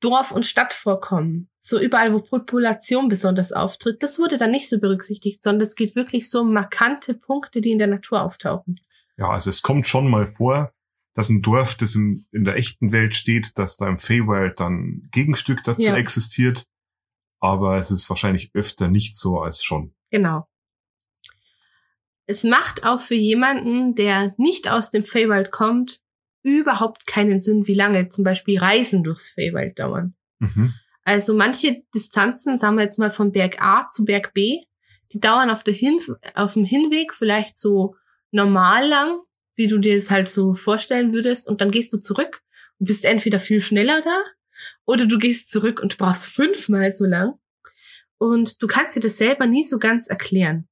Dorf- 0.00 0.32
und 0.32 0.46
Stadtvorkommen. 0.46 1.48
So 1.60 1.80
überall, 1.80 2.12
wo 2.12 2.20
Population 2.20 3.08
besonders 3.08 3.52
auftritt. 3.52 4.02
Das 4.02 4.18
wurde 4.18 4.36
dann 4.38 4.50
nicht 4.50 4.68
so 4.68 4.80
berücksichtigt, 4.80 5.42
sondern 5.42 5.62
es 5.62 5.74
geht 5.74 5.96
wirklich 5.96 6.30
so 6.30 6.40
um 6.42 6.52
markante 6.52 7.14
Punkte, 7.14 7.60
die 7.60 7.70
in 7.72 7.78
der 7.78 7.88
Natur 7.88 8.22
auftauchen. 8.22 8.80
Ja, 9.16 9.30
also 9.30 9.50
es 9.50 9.62
kommt 9.62 9.86
schon 9.86 10.08
mal 10.08 10.26
vor, 10.26 10.72
dass 11.14 11.28
ein 11.30 11.42
Dorf, 11.42 11.76
das 11.76 11.96
in, 11.96 12.24
in 12.30 12.44
der 12.44 12.54
echten 12.56 12.92
Welt 12.92 13.16
steht, 13.16 13.58
dass 13.58 13.76
da 13.76 13.88
im 13.88 13.98
Feywild 13.98 14.60
dann 14.60 15.08
Gegenstück 15.10 15.64
dazu 15.64 15.82
Ja. 15.82 15.96
existiert. 15.96 16.64
Aber 17.40 17.76
es 17.78 17.90
ist 17.90 18.08
wahrscheinlich 18.08 18.50
öfter 18.54 18.88
nicht 18.88 19.16
so 19.16 19.40
als 19.40 19.62
schon. 19.64 19.94
Genau. 20.10 20.46
Es 22.28 22.44
macht 22.44 22.84
auch 22.84 23.00
für 23.00 23.14
jemanden, 23.14 23.94
der 23.94 24.34
nicht 24.36 24.70
aus 24.70 24.90
dem 24.90 25.04
Feywild 25.04 25.50
kommt, 25.50 26.00
überhaupt 26.42 27.06
keinen 27.06 27.40
Sinn, 27.40 27.66
wie 27.66 27.74
lange 27.74 28.10
zum 28.10 28.22
Beispiel 28.22 28.58
Reisen 28.58 29.02
durchs 29.02 29.30
Feywild 29.30 29.78
dauern. 29.78 30.14
Mhm. 30.38 30.74
Also 31.04 31.34
manche 31.34 31.82
Distanzen, 31.94 32.58
sagen 32.58 32.76
wir 32.76 32.82
jetzt 32.82 32.98
mal 32.98 33.10
von 33.10 33.32
Berg 33.32 33.62
A 33.62 33.88
zu 33.88 34.04
Berg 34.04 34.34
B, 34.34 34.60
die 35.12 35.20
dauern 35.20 35.48
auf, 35.48 35.64
der 35.64 35.72
Hin 35.72 35.98
auf 36.34 36.52
dem 36.52 36.66
Hinweg 36.66 37.14
vielleicht 37.14 37.58
so 37.58 37.96
normal 38.30 38.86
lang, 38.86 39.20
wie 39.56 39.66
du 39.66 39.78
dir 39.78 39.96
es 39.96 40.10
halt 40.10 40.28
so 40.28 40.52
vorstellen 40.52 41.14
würdest, 41.14 41.48
und 41.48 41.62
dann 41.62 41.70
gehst 41.70 41.94
du 41.94 41.98
zurück 41.98 42.42
und 42.78 42.86
bist 42.86 43.06
entweder 43.06 43.40
viel 43.40 43.62
schneller 43.62 44.02
da, 44.02 44.22
oder 44.84 45.06
du 45.06 45.18
gehst 45.18 45.50
zurück 45.50 45.80
und 45.80 45.96
brauchst 45.96 46.26
fünfmal 46.26 46.92
so 46.92 47.06
lang. 47.06 47.38
Und 48.18 48.62
du 48.62 48.66
kannst 48.66 48.96
dir 48.96 49.00
das 49.00 49.16
selber 49.16 49.46
nie 49.46 49.64
so 49.64 49.78
ganz 49.78 50.08
erklären. 50.08 50.68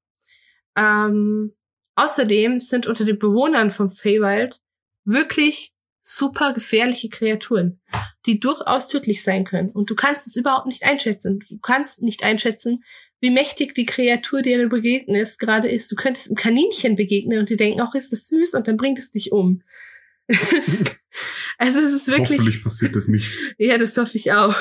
Ähm, 0.77 1.55
außerdem 1.95 2.61
sind 2.61 2.87
unter 2.87 3.05
den 3.05 3.19
Bewohnern 3.19 3.71
vom 3.71 3.91
Feywild 3.91 4.61
wirklich 5.05 5.73
super 6.03 6.53
gefährliche 6.53 7.09
Kreaturen, 7.09 7.81
die 8.27 8.39
durchaus 8.39 8.89
tödlich 8.89 9.25
sein 9.25 9.45
können. 9.45 9.71
Und 9.71 9.91
du 9.91 9.97
kannst 9.97 10.27
es 10.27 10.37
überhaupt 10.37 10.67
nicht 10.67 10.85
einschätzen. 10.85 11.41
Du 11.49 11.59
kannst 11.59 12.01
nicht 12.01 12.23
einschätzen, 12.23 12.85
wie 13.21 13.31
mächtig 13.31 13.75
die 13.75 13.87
Kreatur, 13.87 14.43
die 14.43 14.51
dir 14.51 14.69
begegnet 14.69 15.21
ist, 15.21 15.39
gerade 15.39 15.69
ist. 15.69 15.91
Du 15.91 15.97
könntest 15.97 16.29
einem 16.29 16.37
Kaninchen 16.37 16.97
begegnen 16.97 17.39
und 17.39 17.51
dir 17.51 17.57
denken, 17.57 17.81
ach, 17.81 17.95
ist 17.95 18.13
das 18.13 18.29
süß, 18.29 18.55
und 18.55 18.69
dann 18.69 18.77
bringt 18.77 18.99
es 18.99 19.11
dich 19.11 19.33
um. 19.33 19.63
also 21.59 21.81
es 21.81 21.93
ist 21.93 22.09
wirklich. 22.09 22.39
Hoffentlich 22.39 22.63
passiert 22.63 22.95
das 22.95 23.09
nicht. 23.09 23.31
Ja, 23.59 23.79
das 23.79 23.97
hoffe 23.97 24.17
ich 24.17 24.33
auch. 24.33 24.55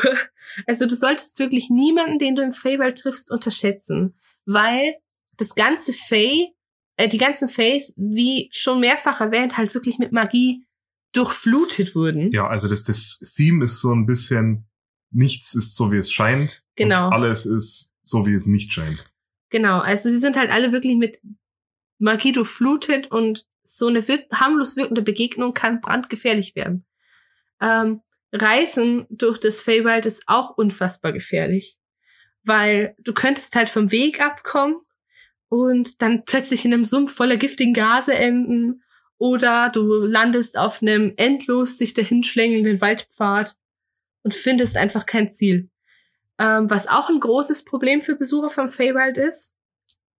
Also 0.68 0.86
du 0.86 0.96
solltest 0.96 1.38
wirklich 1.40 1.70
niemanden, 1.70 2.18
den 2.18 2.36
du 2.36 2.42
im 2.42 2.54
Feywild 2.54 2.98
triffst, 2.98 3.32
unterschätzen, 3.32 4.14
weil 4.46 4.96
das 5.38 5.56
ganze 5.56 5.94
Fey, 5.94 6.54
äh, 6.98 7.08
die 7.08 7.18
ganzen 7.18 7.50
Fays, 7.50 7.94
wie 7.98 8.50
schon 8.51 8.80
mehrfach 8.80 9.22
erwähnt, 9.22 9.58
halt 9.58 9.74
wirklich 9.74 9.98
mit 9.98 10.12
Magie 10.12 10.65
durchflutet 11.13 11.96
wurden. 11.96 12.32
Ja, 12.32 12.48
also 12.48 12.68
das, 12.68 12.84
das 12.84 13.20
Theme 13.36 13.65
ist 13.65 13.80
so 13.80 13.94
ein 13.94 14.06
bisschen, 14.06 14.68
nichts 15.12 15.56
ist 15.56 15.75
so, 15.75 15.92
wie 15.92 15.98
es 15.98 16.12
scheint. 16.12 16.63
Genau. 16.75 17.10
Alles 17.10 17.46
ist 17.46 17.94
so, 18.04 18.25
wie 18.25 18.34
es 18.34 18.46
nicht 18.46 18.74
scheint. 18.74 19.06
Genau, 19.50 19.80
also 19.80 20.10
sie 20.10 20.20
sind 20.20 20.36
halt 20.36 20.51
alle 20.51 20.72
wirklich 20.72 20.98
mit 20.98 21.22
Magie 21.98 22.34
durchflutet 22.34 23.12
und 23.12 23.46
so 23.63 23.88
eine 23.88 24.08
wirk 24.08 24.25
harmlos 24.32 24.75
wirkende 24.75 25.01
Begegnung 25.01 25.54
kann 25.54 25.82
brandgefährlich 25.82 26.56
werden. 26.56 26.86
Ähm, 27.62 28.01
Reisen 28.32 29.08
durch 29.10 29.39
das 29.39 29.62
Feywild 29.62 30.06
ist 30.06 30.24
auch 30.27 30.58
unfassbar 30.58 31.13
gefährlich, 31.13 31.77
weil 32.44 32.96
du 33.00 33.13
könntest 33.13 33.56
halt 33.56 33.70
vom 33.70 33.92
Weg 33.92 34.22
abkommen 34.24 34.75
und 35.50 36.02
dann 36.02 36.25
plötzlich 36.25 36.66
in 36.66 36.74
einem 36.74 36.86
Sumpf 36.86 37.14
voller 37.14 37.38
giftigen 37.38 37.74
Gase 37.74 38.14
enden 38.14 38.84
oder 39.18 39.70
du 39.70 39.84
landest 40.04 40.58
auf 40.58 40.82
einem 40.82 41.14
endlos 41.18 41.78
sich 41.78 41.94
dahinschlängelnden 41.94 42.82
Waldpfad 42.82 43.56
und 44.24 44.34
findest 44.34 44.78
einfach 44.78 45.06
kein 45.06 45.30
Ziel. 45.30 45.70
Ähm, 46.38 46.70
was 46.70 46.88
auch 46.88 47.10
ein 47.10 47.20
großes 47.20 47.64
Problem 47.64 48.02
für 48.02 48.16
Besucher 48.16 48.50
vom 48.50 48.70
Feywild 48.70 49.18
ist, 49.18 49.56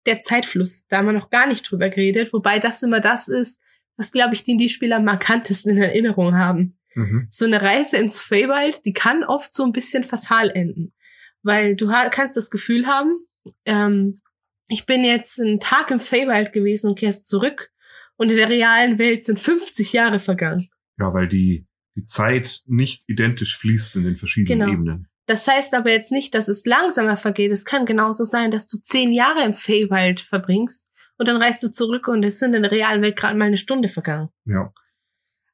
der 0.06 0.22
Zeitfluss. 0.22 0.86
Da 0.86 0.98
haben 0.98 1.06
wir 1.06 1.12
noch 1.12 1.30
gar 1.30 1.46
nicht 1.46 1.70
drüber 1.70 1.88
geredet, 1.88 2.32
wobei 2.32 2.58
das 2.58 2.82
immer 2.82 3.00
das 3.00 3.28
ist, 3.28 3.60
was, 3.96 4.12
glaube 4.12 4.34
ich, 4.34 4.44
die 4.44 4.68
spieler 4.68 4.96
am 4.96 5.04
markantesten 5.04 5.72
in 5.72 5.82
Erinnerung 5.82 6.36
haben. 6.36 6.78
Mhm. 6.94 7.26
So 7.28 7.44
eine 7.44 7.60
Reise 7.60 7.96
ins 7.96 8.20
Feywild, 8.20 8.84
die 8.84 8.92
kann 8.92 9.24
oft 9.24 9.52
so 9.52 9.64
ein 9.64 9.72
bisschen 9.72 10.04
fatal 10.04 10.50
enden. 10.50 10.94
Weil 11.42 11.76
du 11.76 11.88
kannst 12.10 12.36
das 12.36 12.50
Gefühl 12.50 12.86
haben, 12.86 13.18
ähm, 13.64 14.20
ich 14.68 14.86
bin 14.86 15.04
jetzt 15.04 15.40
einen 15.40 15.60
Tag 15.60 15.90
im 15.90 16.00
Feywild 16.00 16.52
gewesen 16.52 16.88
und 16.88 16.98
kehrst 16.98 17.28
zurück 17.28 17.70
und 18.16 18.30
in 18.30 18.36
der 18.36 18.48
realen 18.48 18.98
Welt 18.98 19.24
sind 19.24 19.38
50 19.38 19.92
Jahre 19.92 20.18
vergangen. 20.18 20.68
Ja, 20.98 21.12
weil 21.12 21.28
die, 21.28 21.66
die 21.94 22.04
Zeit 22.04 22.62
nicht 22.66 23.04
identisch 23.06 23.56
fließt 23.58 23.96
in 23.96 24.04
den 24.04 24.16
verschiedenen 24.16 24.60
Genau. 24.60 24.72
Ebenen. 24.72 25.08
Das 25.26 25.46
heißt 25.46 25.74
aber 25.74 25.90
jetzt 25.90 26.12
nicht, 26.12 26.34
dass 26.34 26.48
es 26.48 26.64
langsamer 26.64 27.16
vergeht. 27.16 27.50
Es 27.50 27.64
kann 27.64 27.84
genauso 27.84 28.24
sein, 28.24 28.50
dass 28.50 28.68
du 28.68 28.78
zehn 28.78 29.12
Jahre 29.12 29.44
im 29.44 29.54
Feywild 29.54 30.20
verbringst 30.20 30.90
und 31.18 31.28
dann 31.28 31.42
reist 31.42 31.62
du 31.62 31.70
zurück 31.70 32.08
und 32.08 32.22
es 32.22 32.38
sind 32.38 32.54
in 32.54 32.62
der 32.62 32.70
realen 32.70 33.02
Welt 33.02 33.16
gerade 33.16 33.36
mal 33.36 33.46
eine 33.46 33.56
Stunde 33.56 33.88
vergangen. 33.88 34.28
Ja. 34.44 34.72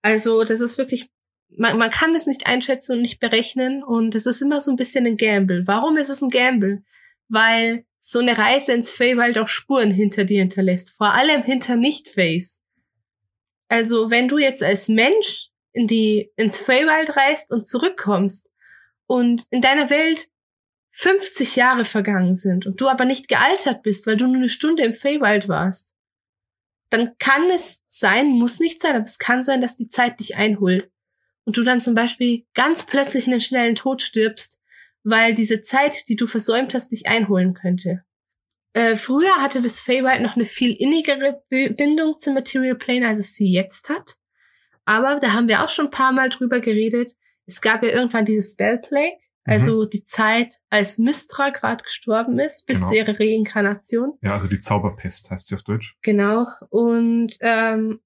Also 0.02 0.44
das 0.44 0.60
ist 0.60 0.78
wirklich, 0.78 1.10
man, 1.56 1.78
man 1.78 1.90
kann 1.90 2.14
es 2.14 2.26
nicht 2.26 2.46
einschätzen 2.46 2.96
und 2.96 3.02
nicht 3.02 3.20
berechnen 3.20 3.82
und 3.82 4.14
es 4.14 4.26
ist 4.26 4.42
immer 4.42 4.60
so 4.60 4.70
ein 4.70 4.76
bisschen 4.76 5.06
ein 5.06 5.16
Gamble. 5.16 5.62
Warum 5.66 5.96
ist 5.96 6.10
es 6.10 6.22
ein 6.22 6.28
Gamble? 6.28 6.82
Weil 7.28 7.86
so 8.04 8.18
eine 8.18 8.36
Reise 8.36 8.72
ins 8.72 8.90
Feywild 8.90 9.38
auch 9.38 9.46
Spuren 9.46 9.92
hinter 9.92 10.24
dir 10.24 10.40
hinterlässt. 10.40 10.90
Vor 10.90 11.14
allem 11.14 11.44
hinter 11.44 11.76
Nicht-Fays. 11.76 12.60
Also 13.68 14.10
wenn 14.10 14.26
du 14.26 14.38
jetzt 14.38 14.62
als 14.62 14.88
Mensch 14.88 15.50
in 15.72 15.86
die, 15.86 16.30
ins 16.36 16.58
Feywild 16.58 17.16
reist 17.16 17.52
und 17.52 17.66
zurückkommst 17.66 18.50
und 19.06 19.46
in 19.50 19.60
deiner 19.60 19.88
Welt 19.88 20.28
50 20.90 21.54
Jahre 21.54 21.84
vergangen 21.84 22.34
sind 22.34 22.66
und 22.66 22.80
du 22.80 22.88
aber 22.88 23.04
nicht 23.04 23.28
gealtert 23.28 23.84
bist, 23.84 24.06
weil 24.06 24.16
du 24.16 24.26
nur 24.26 24.36
eine 24.36 24.48
Stunde 24.48 24.82
im 24.82 24.94
Feywild 24.94 25.48
warst, 25.48 25.94
dann 26.90 27.16
kann 27.18 27.50
es 27.50 27.82
sein, 27.86 28.30
muss 28.30 28.58
nicht 28.58 28.82
sein, 28.82 28.96
aber 28.96 29.04
es 29.04 29.18
kann 29.18 29.44
sein, 29.44 29.60
dass 29.60 29.76
die 29.76 29.88
Zeit 29.88 30.18
dich 30.18 30.34
einholt 30.34 30.90
und 31.44 31.56
du 31.56 31.62
dann 31.62 31.80
zum 31.80 31.94
Beispiel 31.94 32.46
ganz 32.52 32.84
plötzlich 32.84 33.28
einen 33.28 33.40
schnellen 33.40 33.76
Tod 33.76 34.02
stirbst, 34.02 34.60
weil 35.04 35.34
diese 35.34 35.60
Zeit, 35.62 36.08
die 36.08 36.16
du 36.16 36.26
versäumt 36.26 36.74
hast, 36.74 36.92
dich 36.92 37.06
einholen 37.06 37.54
könnte. 37.54 38.04
Äh, 38.74 38.96
früher 38.96 39.36
hatte 39.36 39.60
das 39.60 39.80
Feywild 39.80 40.22
noch 40.22 40.36
eine 40.36 40.46
viel 40.46 40.72
innigere 40.72 41.42
Bindung 41.48 42.16
zum 42.16 42.34
Material 42.34 42.74
Plane, 42.74 43.06
als 43.06 43.18
es 43.18 43.34
sie 43.34 43.52
jetzt 43.52 43.88
hat. 43.88 44.16
Aber 44.84 45.18
da 45.20 45.32
haben 45.32 45.48
wir 45.48 45.62
auch 45.62 45.68
schon 45.68 45.86
ein 45.86 45.90
paar 45.90 46.12
Mal 46.12 46.30
drüber 46.30 46.60
geredet. 46.60 47.12
Es 47.46 47.60
gab 47.60 47.82
ja 47.82 47.90
irgendwann 47.90 48.24
dieses 48.24 48.52
Spell 48.52 48.78
Plague, 48.78 49.18
also 49.44 49.82
mhm. 49.82 49.90
die 49.90 50.04
Zeit, 50.04 50.58
als 50.70 50.98
Mystra 50.98 51.50
gerade 51.50 51.84
gestorben 51.84 52.38
ist, 52.38 52.66
bis 52.66 52.78
genau. 52.78 52.88
zu 52.88 52.96
ihrer 52.96 53.20
Reinkarnation. 53.20 54.14
Ja, 54.22 54.34
also 54.34 54.48
die 54.48 54.58
Zauberpest 54.58 55.30
heißt 55.30 55.48
sie 55.48 55.54
auf 55.54 55.62
Deutsch. 55.62 55.96
Genau. 56.02 56.46
Und 56.70 57.36
ähm, 57.40 58.00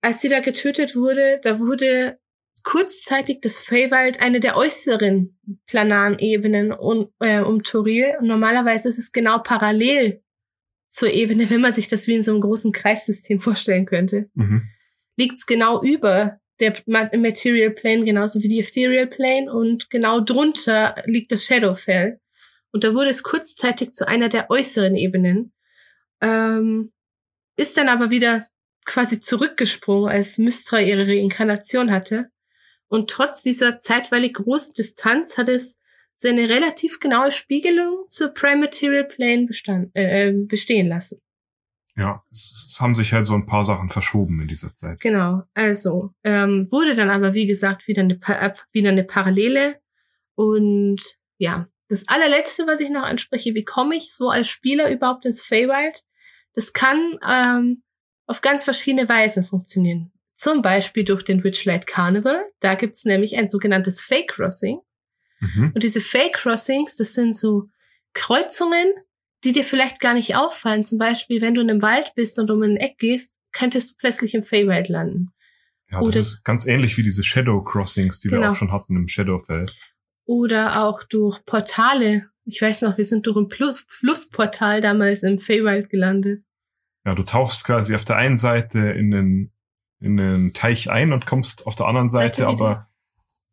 als 0.00 0.20
sie 0.20 0.28
da 0.28 0.40
getötet 0.40 0.96
wurde, 0.96 1.40
da 1.42 1.60
wurde 1.60 2.18
kurzzeitig 2.62 3.40
das 3.40 3.60
Feywild 3.60 4.20
eine 4.20 4.40
der 4.40 4.56
äußeren 4.56 5.38
planaren 5.66 6.18
Ebenen 6.18 6.72
um, 6.72 7.12
äh, 7.20 7.40
um 7.40 7.62
Toril. 7.62 8.16
Und 8.20 8.26
normalerweise 8.26 8.88
ist 8.88 8.98
es 8.98 9.12
genau 9.12 9.38
parallel 9.38 10.22
zur 10.88 11.10
Ebene, 11.10 11.48
wenn 11.50 11.60
man 11.60 11.72
sich 11.72 11.88
das 11.88 12.06
wie 12.06 12.14
in 12.14 12.22
so 12.22 12.32
einem 12.32 12.42
großen 12.42 12.72
Kreissystem 12.72 13.40
vorstellen 13.40 13.86
könnte. 13.86 14.28
Mhm. 14.34 14.68
Liegt 15.16 15.38
es 15.38 15.46
genau 15.46 15.82
über 15.82 16.38
der 16.60 16.74
Material 16.86 17.70
Plane, 17.70 18.04
genauso 18.04 18.40
wie 18.42 18.48
die 18.48 18.60
Ethereal 18.60 19.06
Plane 19.06 19.52
und 19.52 19.90
genau 19.90 20.20
drunter 20.20 21.02
liegt 21.06 21.32
das 21.32 21.44
Shadowfell. 21.44 22.20
Und 22.72 22.84
da 22.84 22.94
wurde 22.94 23.10
es 23.10 23.22
kurzzeitig 23.22 23.92
zu 23.92 24.06
einer 24.06 24.28
der 24.28 24.50
äußeren 24.50 24.96
Ebenen. 24.96 25.52
Ähm, 26.20 26.92
ist 27.56 27.76
dann 27.76 27.88
aber 27.88 28.10
wieder 28.10 28.46
quasi 28.84 29.20
zurückgesprungen, 29.20 30.10
als 30.10 30.38
Mystra 30.38 30.80
ihre 30.80 31.06
Reinkarnation 31.06 31.90
hatte. 31.90 32.30
Und 32.92 33.08
trotz 33.08 33.42
dieser 33.42 33.80
zeitweilig 33.80 34.34
großen 34.34 34.74
Distanz 34.74 35.38
hat 35.38 35.48
es 35.48 35.80
seine 36.14 36.50
relativ 36.50 37.00
genaue 37.00 37.30
Spiegelung 37.30 38.04
zur 38.10 38.34
Prime 38.34 38.60
Material 38.60 39.04
Plane 39.04 39.46
bestand, 39.46 39.96
äh, 39.96 40.28
äh, 40.28 40.32
bestehen 40.44 40.88
lassen. 40.88 41.22
Ja, 41.96 42.22
es, 42.30 42.68
es, 42.70 42.80
haben 42.82 42.94
sich 42.94 43.14
halt 43.14 43.24
so 43.24 43.32
ein 43.32 43.46
paar 43.46 43.64
Sachen 43.64 43.88
verschoben 43.88 44.42
in 44.42 44.48
dieser 44.48 44.76
Zeit. 44.76 45.00
Genau, 45.00 45.40
also 45.54 46.10
ähm, 46.22 46.68
wurde 46.70 46.94
dann 46.94 47.08
aber 47.08 47.32
wie 47.32 47.46
gesagt 47.46 47.88
wieder 47.88 48.02
eine, 48.02 48.20
äh, 48.26 48.52
wieder 48.72 48.90
eine 48.90 49.04
Parallele 49.04 49.80
und 50.34 51.00
ja, 51.38 51.68
das 51.88 52.08
allerletzte, 52.08 52.66
was 52.66 52.80
ich 52.80 52.90
noch 52.90 53.04
anspreche, 53.04 53.54
wie 53.54 53.64
komme 53.64 53.96
ich 53.96 54.12
so 54.12 54.28
als 54.28 54.50
Spieler 54.50 54.90
überhaupt 54.90 55.24
ins 55.24 55.40
Feywild? 55.40 56.04
Das 56.52 56.74
kann 56.74 57.18
ähm, 57.26 57.84
auf 58.26 58.42
ganz 58.42 58.64
verschiedene 58.64 59.08
Weisen 59.08 59.46
funktionieren. 59.46 60.12
Zum 60.34 60.62
Beispiel 60.62 61.04
durch 61.04 61.22
den 61.22 61.44
Witchlight 61.44 61.86
Carnival. 61.86 62.42
Da 62.60 62.74
gibt's 62.74 63.04
nämlich 63.04 63.36
ein 63.36 63.48
sogenanntes 63.48 64.00
Fake 64.00 64.28
Crossing. 64.28 64.78
Mhm. 65.40 65.72
Und 65.74 65.82
diese 65.82 66.00
Fake 66.00 66.34
Crossings, 66.34 66.96
das 66.96 67.14
sind 67.14 67.36
so 67.36 67.68
Kreuzungen, 68.14 68.92
die 69.44 69.52
dir 69.52 69.64
vielleicht 69.64 70.00
gar 70.00 70.14
nicht 70.14 70.36
auffallen. 70.36 70.84
Zum 70.84 70.98
Beispiel, 70.98 71.40
wenn 71.40 71.54
du 71.54 71.60
in 71.60 71.70
einem 71.70 71.82
Wald 71.82 72.12
bist 72.14 72.38
und 72.38 72.50
um 72.50 72.62
ein 72.62 72.76
Eck 72.76 72.98
gehst, 72.98 73.34
könntest 73.52 73.92
du 73.92 73.94
plötzlich 73.98 74.34
im 74.34 74.44
Feywild 74.44 74.88
landen. 74.88 75.32
Ja, 75.90 75.98
das 75.98 76.08
Oder, 76.08 76.20
ist 76.20 76.44
ganz 76.44 76.66
ähnlich 76.66 76.96
wie 76.96 77.02
diese 77.02 77.22
Shadow 77.22 77.62
Crossings, 77.62 78.20
die 78.20 78.28
genau. 78.28 78.42
wir 78.42 78.50
auch 78.52 78.56
schon 78.56 78.72
hatten 78.72 78.96
im 78.96 79.08
Shadowfell. 79.08 79.66
Oder 80.24 80.84
auch 80.84 81.02
durch 81.02 81.44
Portale. 81.44 82.30
Ich 82.44 82.62
weiß 82.62 82.82
noch, 82.82 82.96
wir 82.96 83.04
sind 83.04 83.26
durch 83.26 83.36
ein 83.36 83.48
Flussportal 83.88 84.80
damals 84.80 85.22
im 85.22 85.38
Feywild 85.38 85.90
gelandet. 85.90 86.44
Ja, 87.04 87.14
du 87.14 87.24
tauchst 87.24 87.64
quasi 87.64 87.94
auf 87.94 88.04
der 88.04 88.16
einen 88.16 88.36
Seite 88.36 88.78
in 88.78 89.10
den, 89.10 89.52
in 90.02 90.16
den 90.16 90.52
Teich 90.52 90.90
ein 90.90 91.12
und 91.12 91.26
kommst 91.26 91.66
auf 91.66 91.74
der 91.74 91.86
anderen 91.86 92.08
Seite, 92.08 92.42
Seite 92.42 92.48
aber 92.48 92.88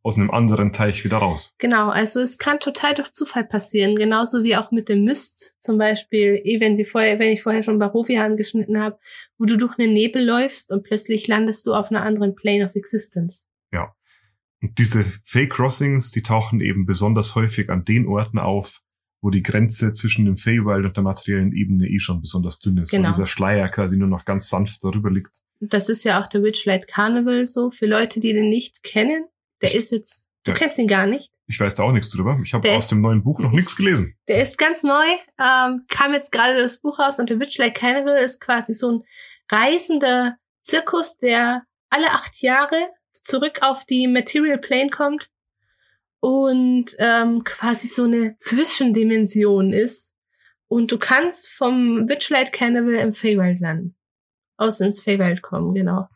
aus 0.02 0.18
einem 0.18 0.32
anderen 0.32 0.72
Teich 0.72 1.04
wieder 1.04 1.18
raus. 1.18 1.54
Genau, 1.58 1.90
also 1.90 2.22
es 2.22 2.38
kann 2.38 2.60
total 2.60 2.96
durch 2.96 3.12
Zufall 3.12 3.44
passieren, 3.44 3.96
genauso 3.96 4.44
wie 4.44 4.56
auch 4.56 4.72
mit 4.72 4.88
dem 4.88 5.04
Mist 5.04 5.62
zum 5.62 5.78
Beispiel, 5.78 6.42
eh, 6.44 6.60
wenn, 6.60 6.78
wir 6.78 6.86
vorher, 6.86 7.20
wenn 7.20 7.32
ich 7.32 7.44
vorher 7.44 7.64
schon 7.64 7.80
Barovia 7.80 8.24
angeschnitten 8.24 8.82
habe, 8.82 8.98
wo 9.38 9.46
du 9.46 9.58
durch 9.58 9.78
einen 9.78 9.94
Nebel 9.94 10.26
läufst 10.26 10.72
und 10.72 10.84
plötzlich 10.84 11.28
landest 11.28 11.66
du 11.68 11.74
auf 11.74 11.92
einer 11.92 12.04
anderen 12.04 12.34
Plane 12.34 12.66
of 12.66 12.76
Existence. 12.76 13.48
Ja. 13.74 13.94
Und 14.62 14.78
diese 14.78 15.04
Fake 15.04 15.52
Crossings, 15.52 16.12
die 16.12 16.24
tauchen 16.24 16.62
eben 16.62 16.86
besonders 16.86 17.36
häufig 17.36 17.70
an 17.70 17.84
den 17.84 18.08
Orten 18.08 18.40
auf, 18.40 18.82
wo 19.22 19.30
die 19.30 19.44
Grenze 19.44 19.94
zwischen 19.94 20.26
dem 20.26 20.38
Feywild 20.38 20.86
und 20.86 20.96
der 20.96 21.04
materiellen 21.04 21.52
Ebene 21.52 21.88
eh 21.88 22.00
schon 22.00 22.22
besonders 22.22 22.60
dünn 22.60 22.78
ist, 22.78 22.92
genau. 22.92 23.10
wo 23.10 23.12
dieser 23.12 23.26
Schleier 23.26 23.68
quasi 23.68 23.98
nur 23.98 24.08
noch 24.08 24.24
ganz 24.24 24.50
sanft 24.50 24.82
darüber 24.84 25.12
liegt. 25.12 25.36
Das 25.60 25.90
ist 25.90 26.04
ja 26.04 26.22
auch 26.22 26.28
der 26.28 26.44
Witchlight 26.44 26.88
Carnival 26.88 27.46
so. 27.46 27.70
Für 27.72 27.86
Leute, 27.86 28.20
die 28.20 28.34
den 28.34 28.50
nicht 28.50 28.84
kennen, 28.84 29.26
der 29.62 29.76
ist 29.76 29.92
jetzt, 29.92 30.30
du 30.44 30.52
der, 30.52 30.60
kennst 30.60 30.78
ihn 30.78 30.88
gar 30.88 31.06
nicht. 31.06 31.32
Ich 31.48 31.60
weiß 31.60 31.76
da 31.76 31.84
auch 31.84 31.92
nichts 31.92 32.12
drüber. 32.12 32.40
Ich 32.44 32.54
habe 32.54 32.72
aus 32.72 32.86
ist, 32.86 32.92
dem 32.92 33.02
neuen 33.02 33.24
Buch 33.24 33.40
noch 33.40 33.52
nichts 33.52 33.76
gelesen. 33.76 34.16
Der 34.28 34.42
ist 34.42 34.58
ganz 34.58 34.84
neu, 34.84 35.06
ähm, 35.40 35.86
kam 35.88 36.14
jetzt 36.14 36.32
gerade 36.32 36.62
das 36.62 36.80
Buch 36.80 37.00
raus 37.00 37.20
und 37.20 37.30
der 37.30 37.40
Witchlight 37.40 37.76
Carnival 37.76 38.18
ist 38.18 38.40
quasi 38.40 38.74
so 38.74 38.92
ein 38.92 39.04
reisender 39.52 40.38
Zirkus, 40.62 41.18
der 41.18 41.64
alle 41.90 42.12
acht 42.12 42.42
Jahre 42.42 42.90
zurück 43.22 43.60
auf 43.62 43.86
die 43.86 44.08
Material 44.08 44.60
Plane 44.60 44.90
kommt 44.90 45.30
und 46.20 46.96
ähm, 47.00 47.44
quasi 47.44 47.88
so 47.88 48.04
eine 48.04 48.36
Zwischendimension 48.38 49.74
ist. 49.74 50.16
Und 50.68 50.92
du 50.92 51.00
kannst 51.00 51.50
vom 51.50 52.08
Witchlight 52.08 52.54
Carnival 52.54 52.94
im 52.94 53.14
Feywild 53.14 53.60
landen. 53.60 53.96
Aus 54.60 54.80
ins 54.80 55.02
Feywild 55.02 55.42
kommen, 55.42 55.74
genau. 55.74 56.08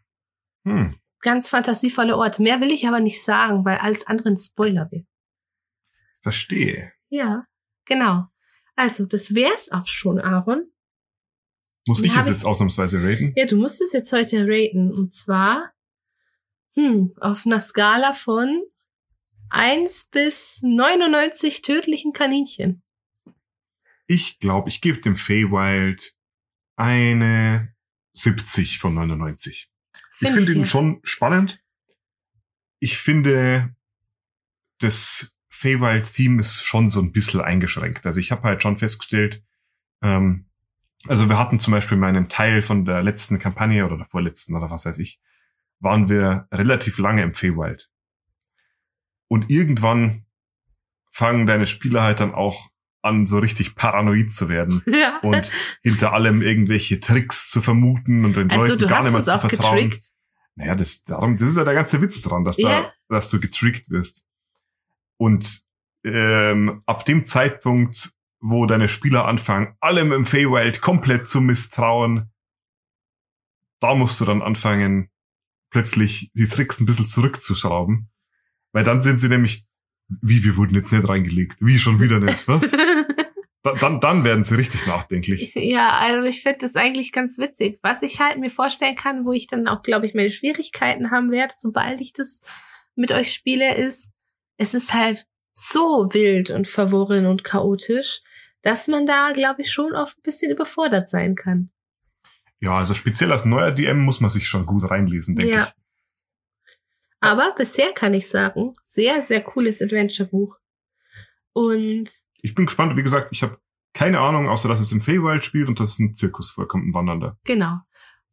Hm 0.65 0.95
ganz 1.23 1.47
fantasievolle 1.49 2.15
Ort. 2.15 2.39
Mehr 2.39 2.61
will 2.61 2.71
ich 2.71 2.87
aber 2.87 2.99
nicht 2.99 3.23
sagen, 3.23 3.65
weil 3.65 3.77
alles 3.77 4.05
andere 4.05 4.29
ein 4.29 4.37
Spoiler 4.37 4.91
wird. 4.91 5.07
Verstehe. 6.21 6.93
Ja, 7.09 7.47
genau. 7.85 8.27
Also, 8.75 9.07
das 9.07 9.33
wär's 9.33 9.71
auch 9.71 9.87
schon, 9.87 10.19
Aaron. 10.19 10.69
Muss 11.87 12.03
ich 12.03 12.15
es 12.15 12.29
jetzt 12.29 12.45
ausnahmsweise 12.45 13.03
raten? 13.03 13.33
Ja, 13.35 13.45
du 13.45 13.57
musst 13.57 13.81
es 13.81 13.91
jetzt 13.91 14.13
heute 14.13 14.45
raten. 14.47 14.93
Und 14.93 15.11
zwar, 15.11 15.71
hm, 16.75 17.13
auf 17.19 17.45
einer 17.45 17.59
Skala 17.59 18.13
von 18.13 18.63
1 19.49 20.09
bis 20.11 20.59
99 20.61 21.61
tödlichen 21.61 22.13
Kaninchen. 22.13 22.83
Ich 24.07 24.39
glaube, 24.39 24.69
ich 24.69 24.81
gebe 24.81 25.01
dem 25.01 25.15
Feywild 25.15 26.15
eine 26.75 27.72
70 28.13 28.79
von 28.79 28.93
99. 28.93 29.69
Find 30.15 30.29
ich 30.29 30.35
finde 30.35 30.53
ihn 30.53 30.65
schon 30.65 30.99
spannend. 31.03 31.61
Ich 32.79 32.97
finde, 32.97 33.75
das 34.79 35.37
Feywild-Theme 35.49 36.39
ist 36.39 36.63
schon 36.63 36.89
so 36.89 37.01
ein 37.01 37.11
bisschen 37.11 37.41
eingeschränkt. 37.41 38.05
Also 38.05 38.19
ich 38.19 38.31
habe 38.31 38.43
halt 38.43 38.61
schon 38.61 38.77
festgestellt, 38.77 39.43
ähm, 40.01 40.45
also 41.07 41.27
wir 41.29 41.37
hatten 41.37 41.59
zum 41.59 41.71
Beispiel 41.71 41.97
in 41.97 42.03
einem 42.03 42.29
Teil 42.29 42.61
von 42.61 42.85
der 42.85 43.03
letzten 43.03 43.39
Kampagne 43.39 43.85
oder 43.85 43.97
der 43.97 44.05
vorletzten 44.05 44.55
oder 44.55 44.69
was 44.69 44.85
weiß 44.85 44.99
ich, 44.99 45.19
waren 45.79 46.09
wir 46.09 46.47
relativ 46.51 46.97
lange 46.97 47.23
im 47.23 47.33
Feywild. 47.33 47.89
Und 49.27 49.49
irgendwann 49.49 50.25
fangen 51.11 51.45
deine 51.45 51.67
Spieler 51.67 52.03
halt 52.03 52.19
dann 52.19 52.33
auch 52.33 52.69
an, 53.03 53.25
so 53.25 53.39
richtig 53.39 53.75
paranoid 53.75 54.31
zu 54.31 54.49
werden 54.49 54.81
ja. 54.87 55.19
und 55.21 55.51
hinter 55.81 56.13
allem 56.13 56.41
irgendwelche 56.41 56.99
Tricks 56.99 57.49
zu 57.49 57.61
vermuten 57.61 58.25
und 58.25 58.35
den 58.35 58.49
also, 58.49 58.73
Leuten 58.73 58.87
gar 58.87 59.03
nicht 59.03 59.13
mehr 59.13 59.23
zu 59.23 59.39
vertrauen. 59.39 59.89
Getrickt? 59.89 60.11
Naja, 60.55 60.75
das, 60.75 61.03
darum, 61.03 61.35
das 61.35 61.49
ist 61.49 61.57
ja 61.57 61.63
der 61.63 61.73
ganze 61.73 62.01
Witz 62.01 62.21
dran, 62.21 62.43
dass 62.43 62.57
ja. 62.57 62.83
da, 62.83 62.93
dass 63.09 63.29
du 63.29 63.39
getrickt 63.39 63.89
wirst. 63.89 64.25
Und 65.17 65.61
ähm, 66.03 66.81
ab 66.85 67.05
dem 67.05 67.25
Zeitpunkt, 67.25 68.11
wo 68.39 68.65
deine 68.65 68.87
Spieler 68.87 69.25
anfangen, 69.25 69.75
allem 69.79 70.11
im 70.11 70.25
Feywild 70.25 70.81
komplett 70.81 71.29
zu 71.29 71.41
misstrauen, 71.41 72.29
da 73.79 73.95
musst 73.95 74.21
du 74.21 74.25
dann 74.25 74.41
anfangen, 74.41 75.09
plötzlich 75.71 76.31
die 76.35 76.47
Tricks 76.47 76.79
ein 76.79 76.85
bisschen 76.85 77.07
zurückzuschrauben. 77.07 78.09
Weil 78.71 78.83
dann 78.83 79.01
sind 79.01 79.19
sie 79.19 79.29
nämlich 79.29 79.65
wie, 80.21 80.43
wir 80.43 80.57
wurden 80.57 80.75
jetzt 80.75 80.91
nicht 80.91 81.07
reingelegt. 81.07 81.57
Wie, 81.59 81.79
schon 81.79 81.99
wieder 81.99 82.19
nicht. 82.19 82.47
Was? 82.47 82.73
da, 83.63 83.73
dann, 83.73 84.01
dann 84.01 84.23
werden 84.25 84.43
sie 84.43 84.55
richtig 84.55 84.85
nachdenklich. 84.87 85.53
Ja, 85.55 85.97
also 85.97 86.27
ich 86.27 86.43
finde 86.43 86.59
das 86.59 86.75
eigentlich 86.75 87.11
ganz 87.11 87.37
witzig. 87.37 87.79
Was 87.81 88.01
ich 88.01 88.19
halt 88.19 88.37
mir 88.37 88.51
vorstellen 88.51 88.95
kann, 88.95 89.25
wo 89.25 89.31
ich 89.31 89.47
dann 89.47 89.67
auch, 89.67 89.81
glaube 89.81 90.05
ich, 90.05 90.13
meine 90.13 90.31
Schwierigkeiten 90.31 91.11
haben 91.11 91.31
werde, 91.31 91.53
sobald 91.57 92.01
ich 92.01 92.13
das 92.13 92.41
mit 92.95 93.11
euch 93.11 93.33
spiele, 93.33 93.75
ist, 93.75 94.13
es 94.57 94.73
ist 94.73 94.93
halt 94.93 95.25
so 95.53 96.09
wild 96.13 96.51
und 96.51 96.67
verworren 96.67 97.25
und 97.25 97.43
chaotisch, 97.43 98.21
dass 98.61 98.87
man 98.87 99.05
da, 99.05 99.31
glaube 99.31 99.61
ich, 99.61 99.71
schon 99.71 99.93
oft 99.93 100.17
ein 100.17 100.23
bisschen 100.23 100.51
überfordert 100.51 101.09
sein 101.09 101.35
kann. 101.35 101.71
Ja, 102.59 102.77
also 102.77 102.93
speziell 102.93 103.31
als 103.31 103.45
neuer 103.45 103.71
DM 103.71 103.99
muss 103.99 104.19
man 104.19 104.29
sich 104.29 104.47
schon 104.47 104.65
gut 104.65 104.89
reinlesen, 104.89 105.35
denke 105.35 105.55
ja. 105.55 105.63
ich. 105.63 105.73
Aber 107.19 107.55
bisher 107.57 107.93
kann 107.93 108.13
ich 108.13 108.29
sagen, 108.29 108.73
sehr, 108.83 109.21
sehr 109.21 109.41
cooles 109.41 109.81
Adventure-Buch. 109.81 110.57
Und 111.53 112.09
ich 112.43 112.53
bin 112.53 112.65
gespannt. 112.67 112.95
Wie 112.95 113.03
gesagt, 113.03 113.29
ich 113.31 113.41
habe 113.41 113.57
keine 113.93 114.19
Ahnung, 114.19 114.49
außer 114.49 114.67
dass 114.67 114.79
es 114.79 114.91
im 114.91 115.01
Feywild 115.01 115.43
spielt 115.43 115.67
und 115.67 115.79
dass 115.79 115.91
es 115.91 115.99
ein 115.99 116.15
Zirkus 116.15 116.51
vollkommen 116.51 116.93
Wandernder. 116.93 117.37
Genau. 117.45 117.79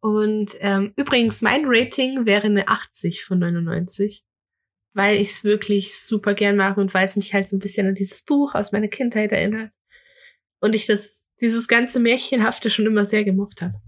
Und 0.00 0.56
ähm, 0.60 0.92
übrigens, 0.96 1.42
mein 1.42 1.64
Rating 1.66 2.24
wäre 2.24 2.46
eine 2.46 2.68
80 2.68 3.24
von 3.24 3.38
99, 3.38 4.24
weil 4.94 5.16
ich 5.16 5.30
es 5.30 5.44
wirklich 5.44 5.98
super 5.98 6.34
gern 6.34 6.56
mag 6.56 6.78
und 6.78 6.92
weil 6.94 7.04
es 7.04 7.16
mich 7.16 7.34
halt 7.34 7.48
so 7.48 7.56
ein 7.56 7.60
bisschen 7.60 7.86
an 7.86 7.94
dieses 7.94 8.22
Buch 8.22 8.54
aus 8.54 8.72
meiner 8.72 8.88
Kindheit 8.88 9.32
erinnert. 9.32 9.72
Und 10.60 10.74
ich 10.74 10.86
das 10.86 11.28
dieses 11.40 11.68
ganze 11.68 12.00
Märchenhafte 12.00 12.70
schon 12.70 12.86
immer 12.86 13.04
sehr 13.04 13.24
gemocht 13.24 13.62
habe. 13.62 13.80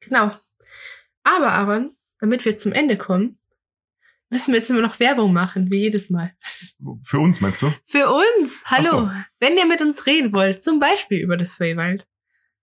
Genau. 0.00 0.32
Aber, 1.24 1.52
Aaron, 1.52 1.96
damit 2.20 2.44
wir 2.44 2.56
zum 2.56 2.72
Ende 2.72 2.96
kommen, 2.96 3.38
müssen 4.30 4.52
wir 4.52 4.60
jetzt 4.60 4.70
immer 4.70 4.80
noch 4.80 5.00
Werbung 5.00 5.32
machen, 5.32 5.70
wie 5.70 5.80
jedes 5.80 6.10
Mal. 6.10 6.32
Für 7.02 7.18
uns 7.18 7.40
meinst 7.40 7.62
du? 7.62 7.72
Für 7.84 8.12
uns! 8.12 8.62
Hallo! 8.66 8.84
So. 8.84 9.10
Wenn 9.40 9.56
ihr 9.56 9.66
mit 9.66 9.80
uns 9.80 10.06
reden 10.06 10.32
wollt, 10.32 10.64
zum 10.64 10.80
Beispiel 10.80 11.18
über 11.20 11.36
das 11.36 11.54
Feywild, 11.54 12.06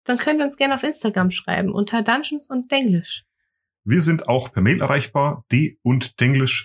dann 0.03 0.17
könnt 0.17 0.39
ihr 0.39 0.45
uns 0.45 0.57
gerne 0.57 0.75
auf 0.75 0.83
Instagram 0.83 1.31
schreiben 1.31 1.71
unter 1.71 2.01
Dungeons 2.01 2.49
und 2.49 2.71
Denglisch. 2.71 3.23
Wir 3.83 4.01
sind 4.01 4.27
auch 4.27 4.51
per 4.51 4.61
Mail 4.61 4.81
erreichbar, 4.81 5.45
d 5.51 5.79
und 5.81 6.15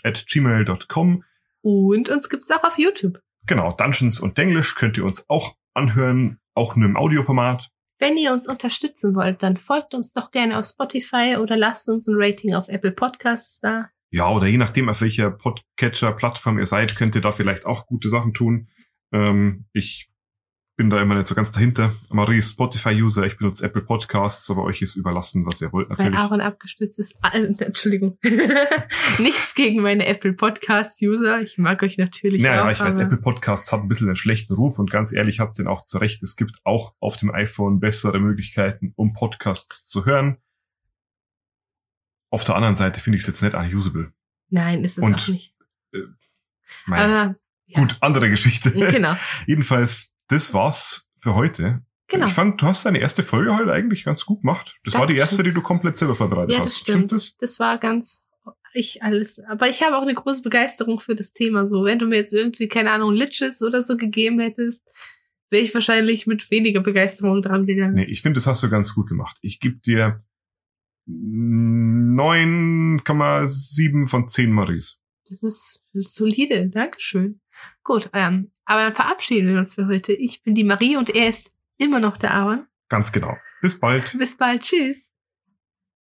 at 0.04 0.26
gmail.com. 0.26 1.24
Und 1.62 2.08
uns 2.10 2.28
gibt's 2.28 2.50
auch 2.50 2.64
auf 2.64 2.78
YouTube. 2.78 3.20
Genau, 3.46 3.72
Dungeons 3.72 4.20
und 4.20 4.36
Denglish 4.38 4.74
könnt 4.74 4.98
ihr 4.98 5.04
uns 5.04 5.28
auch 5.28 5.56
anhören, 5.72 6.38
auch 6.54 6.76
nur 6.76 6.88
im 6.88 6.96
Audioformat. 6.96 7.70
Wenn 7.98 8.18
ihr 8.18 8.32
uns 8.32 8.48
unterstützen 8.48 9.14
wollt, 9.14 9.42
dann 9.42 9.56
folgt 9.56 9.94
uns 9.94 10.12
doch 10.12 10.30
gerne 10.30 10.58
auf 10.58 10.66
Spotify 10.66 11.36
oder 11.40 11.56
lasst 11.56 11.88
uns 11.88 12.06
ein 12.06 12.16
Rating 12.18 12.54
auf 12.54 12.68
Apple 12.68 12.92
Podcasts 12.92 13.60
da. 13.60 13.88
Ja, 14.10 14.30
oder 14.30 14.46
je 14.46 14.58
nachdem, 14.58 14.88
auf 14.88 15.00
welcher 15.00 15.30
Podcatcher-Plattform 15.30 16.58
ihr 16.58 16.66
seid, 16.66 16.96
könnt 16.96 17.14
ihr 17.14 17.20
da 17.20 17.32
vielleicht 17.32 17.66
auch 17.66 17.86
gute 17.86 18.08
Sachen 18.08 18.34
tun. 18.34 18.68
Ähm, 19.12 19.66
ich 19.72 20.10
bin 20.76 20.90
da 20.90 21.00
immer 21.00 21.14
nicht 21.14 21.26
so 21.26 21.34
ganz 21.34 21.52
dahinter. 21.52 21.94
Marie 22.10 22.38
ist 22.38 22.52
Spotify-User, 22.52 23.24
ich 23.24 23.38
benutze 23.38 23.64
Apple 23.64 23.80
Podcasts, 23.80 24.50
aber 24.50 24.64
euch 24.64 24.82
ist 24.82 24.96
überlassen, 24.96 25.46
was 25.46 25.62
ihr 25.62 25.72
wollt 25.72 25.88
Weil 25.88 25.96
natürlich. 25.96 26.18
Aaron 26.18 26.40
abgestützt 26.42 26.98
ist. 26.98 27.16
Äh, 27.22 27.46
Entschuldigung. 27.64 28.18
Nichts 29.18 29.54
gegen 29.54 29.80
meine 29.80 30.04
Apple 30.06 30.34
Podcast-User. 30.34 31.40
Ich 31.40 31.56
mag 31.56 31.82
euch 31.82 31.96
natürlich 31.96 32.42
Naja, 32.42 32.66
auch. 32.66 32.70
ich 32.70 32.78
weiß, 32.78 32.98
Apple 32.98 33.16
Podcasts 33.16 33.72
hat 33.72 33.80
ein 33.80 33.88
bisschen 33.88 34.08
einen 34.08 34.16
schlechten 34.16 34.52
Ruf 34.52 34.78
und 34.78 34.90
ganz 34.90 35.12
ehrlich 35.12 35.40
hat's 35.40 35.54
den 35.54 35.66
auch 35.66 35.82
zurecht. 35.82 36.22
Es 36.22 36.36
gibt 36.36 36.56
auch 36.64 36.94
auf 37.00 37.16
dem 37.16 37.32
iPhone 37.32 37.80
bessere 37.80 38.20
Möglichkeiten, 38.20 38.92
um 38.96 39.14
Podcasts 39.14 39.86
zu 39.86 40.04
hören. 40.04 40.36
Auf 42.36 42.44
der 42.44 42.54
anderen 42.54 42.74
Seite 42.76 43.00
finde 43.00 43.16
ich 43.16 43.22
es 43.22 43.26
jetzt 43.28 43.42
nicht 43.42 43.54
unusable. 43.54 44.12
Nein, 44.50 44.84
ist 44.84 44.98
es 44.98 45.04
Und- 45.04 45.14
auch 45.14 45.28
nicht. 45.28 45.54
Mein, 46.84 47.00
Aber, 47.00 47.36
ja. 47.66 47.80
Gut, 47.80 47.96
andere 48.00 48.28
Geschichte. 48.28 48.70
Genau, 48.90 49.16
Jedenfalls, 49.46 50.12
das 50.28 50.52
war's 50.52 51.06
für 51.18 51.34
heute. 51.34 51.82
genau. 52.08 52.26
Ich 52.26 52.32
fand, 52.32 52.60
du 52.60 52.66
hast 52.66 52.84
deine 52.84 52.98
erste 53.00 53.22
Folge 53.22 53.56
heute 53.56 53.72
eigentlich 53.72 54.04
ganz 54.04 54.24
gut 54.26 54.42
gemacht. 54.42 54.76
Das 54.84 54.94
war 54.94 55.06
die 55.06 55.16
erste, 55.16 55.42
die 55.42 55.52
du 55.52 55.62
komplett 55.62 55.96
selber 55.96 56.14
vorbereitet 56.14 56.52
Ja, 56.52 56.58
hast. 56.58 56.66
das 56.66 56.78
stimmt. 56.78 57.12
das? 57.12 57.36
Das 57.38 57.58
war 57.58 57.78
ganz 57.78 58.22
ich 58.74 59.02
alles. 59.02 59.40
Aber 59.48 59.70
ich 59.70 59.82
habe 59.82 59.96
auch 59.96 60.02
eine 60.02 60.12
große 60.12 60.42
Begeisterung 60.42 61.00
für 61.00 61.14
das 61.14 61.32
Thema. 61.32 61.66
So, 61.66 61.84
wenn 61.84 61.98
du 61.98 62.06
mir 62.06 62.16
jetzt 62.16 62.34
irgendwie, 62.34 62.68
keine 62.68 62.90
Ahnung, 62.90 63.14
Liches 63.14 63.62
oder 63.62 63.82
so 63.82 63.96
gegeben 63.96 64.38
hättest, 64.38 64.86
wäre 65.48 65.62
ich 65.64 65.72
wahrscheinlich 65.72 66.26
mit 66.26 66.50
weniger 66.50 66.80
Begeisterung 66.82 67.40
dran 67.40 67.64
gegangen. 67.66 67.94
Nee, 67.94 68.04
ich 68.04 68.20
finde, 68.20 68.34
das 68.34 68.46
hast 68.46 68.62
du 68.62 68.68
ganz 68.68 68.94
gut 68.94 69.08
gemacht. 69.08 69.38
Ich 69.40 69.60
gebe 69.60 69.76
dir 69.76 70.22
9,7 71.08 74.08
von 74.08 74.28
10 74.28 74.52
Maries. 74.52 74.98
Das 75.28 75.42
ist, 75.42 75.82
das 75.92 76.06
ist 76.06 76.16
solide. 76.16 76.68
Dankeschön. 76.68 77.40
Gut, 77.82 78.10
ähm, 78.12 78.52
aber 78.64 78.82
dann 78.82 78.94
verabschieden 78.94 79.48
wir 79.48 79.58
uns 79.58 79.74
für 79.74 79.86
heute. 79.86 80.12
Ich 80.12 80.42
bin 80.42 80.54
die 80.54 80.64
Marie 80.64 80.96
und 80.96 81.10
er 81.10 81.28
ist 81.28 81.52
immer 81.78 82.00
noch 82.00 82.16
der 82.16 82.34
Aaron. 82.34 82.66
Ganz 82.88 83.12
genau. 83.12 83.36
Bis 83.60 83.80
bald. 83.80 84.16
Bis 84.18 84.36
bald. 84.36 84.62
Tschüss. 84.62 85.05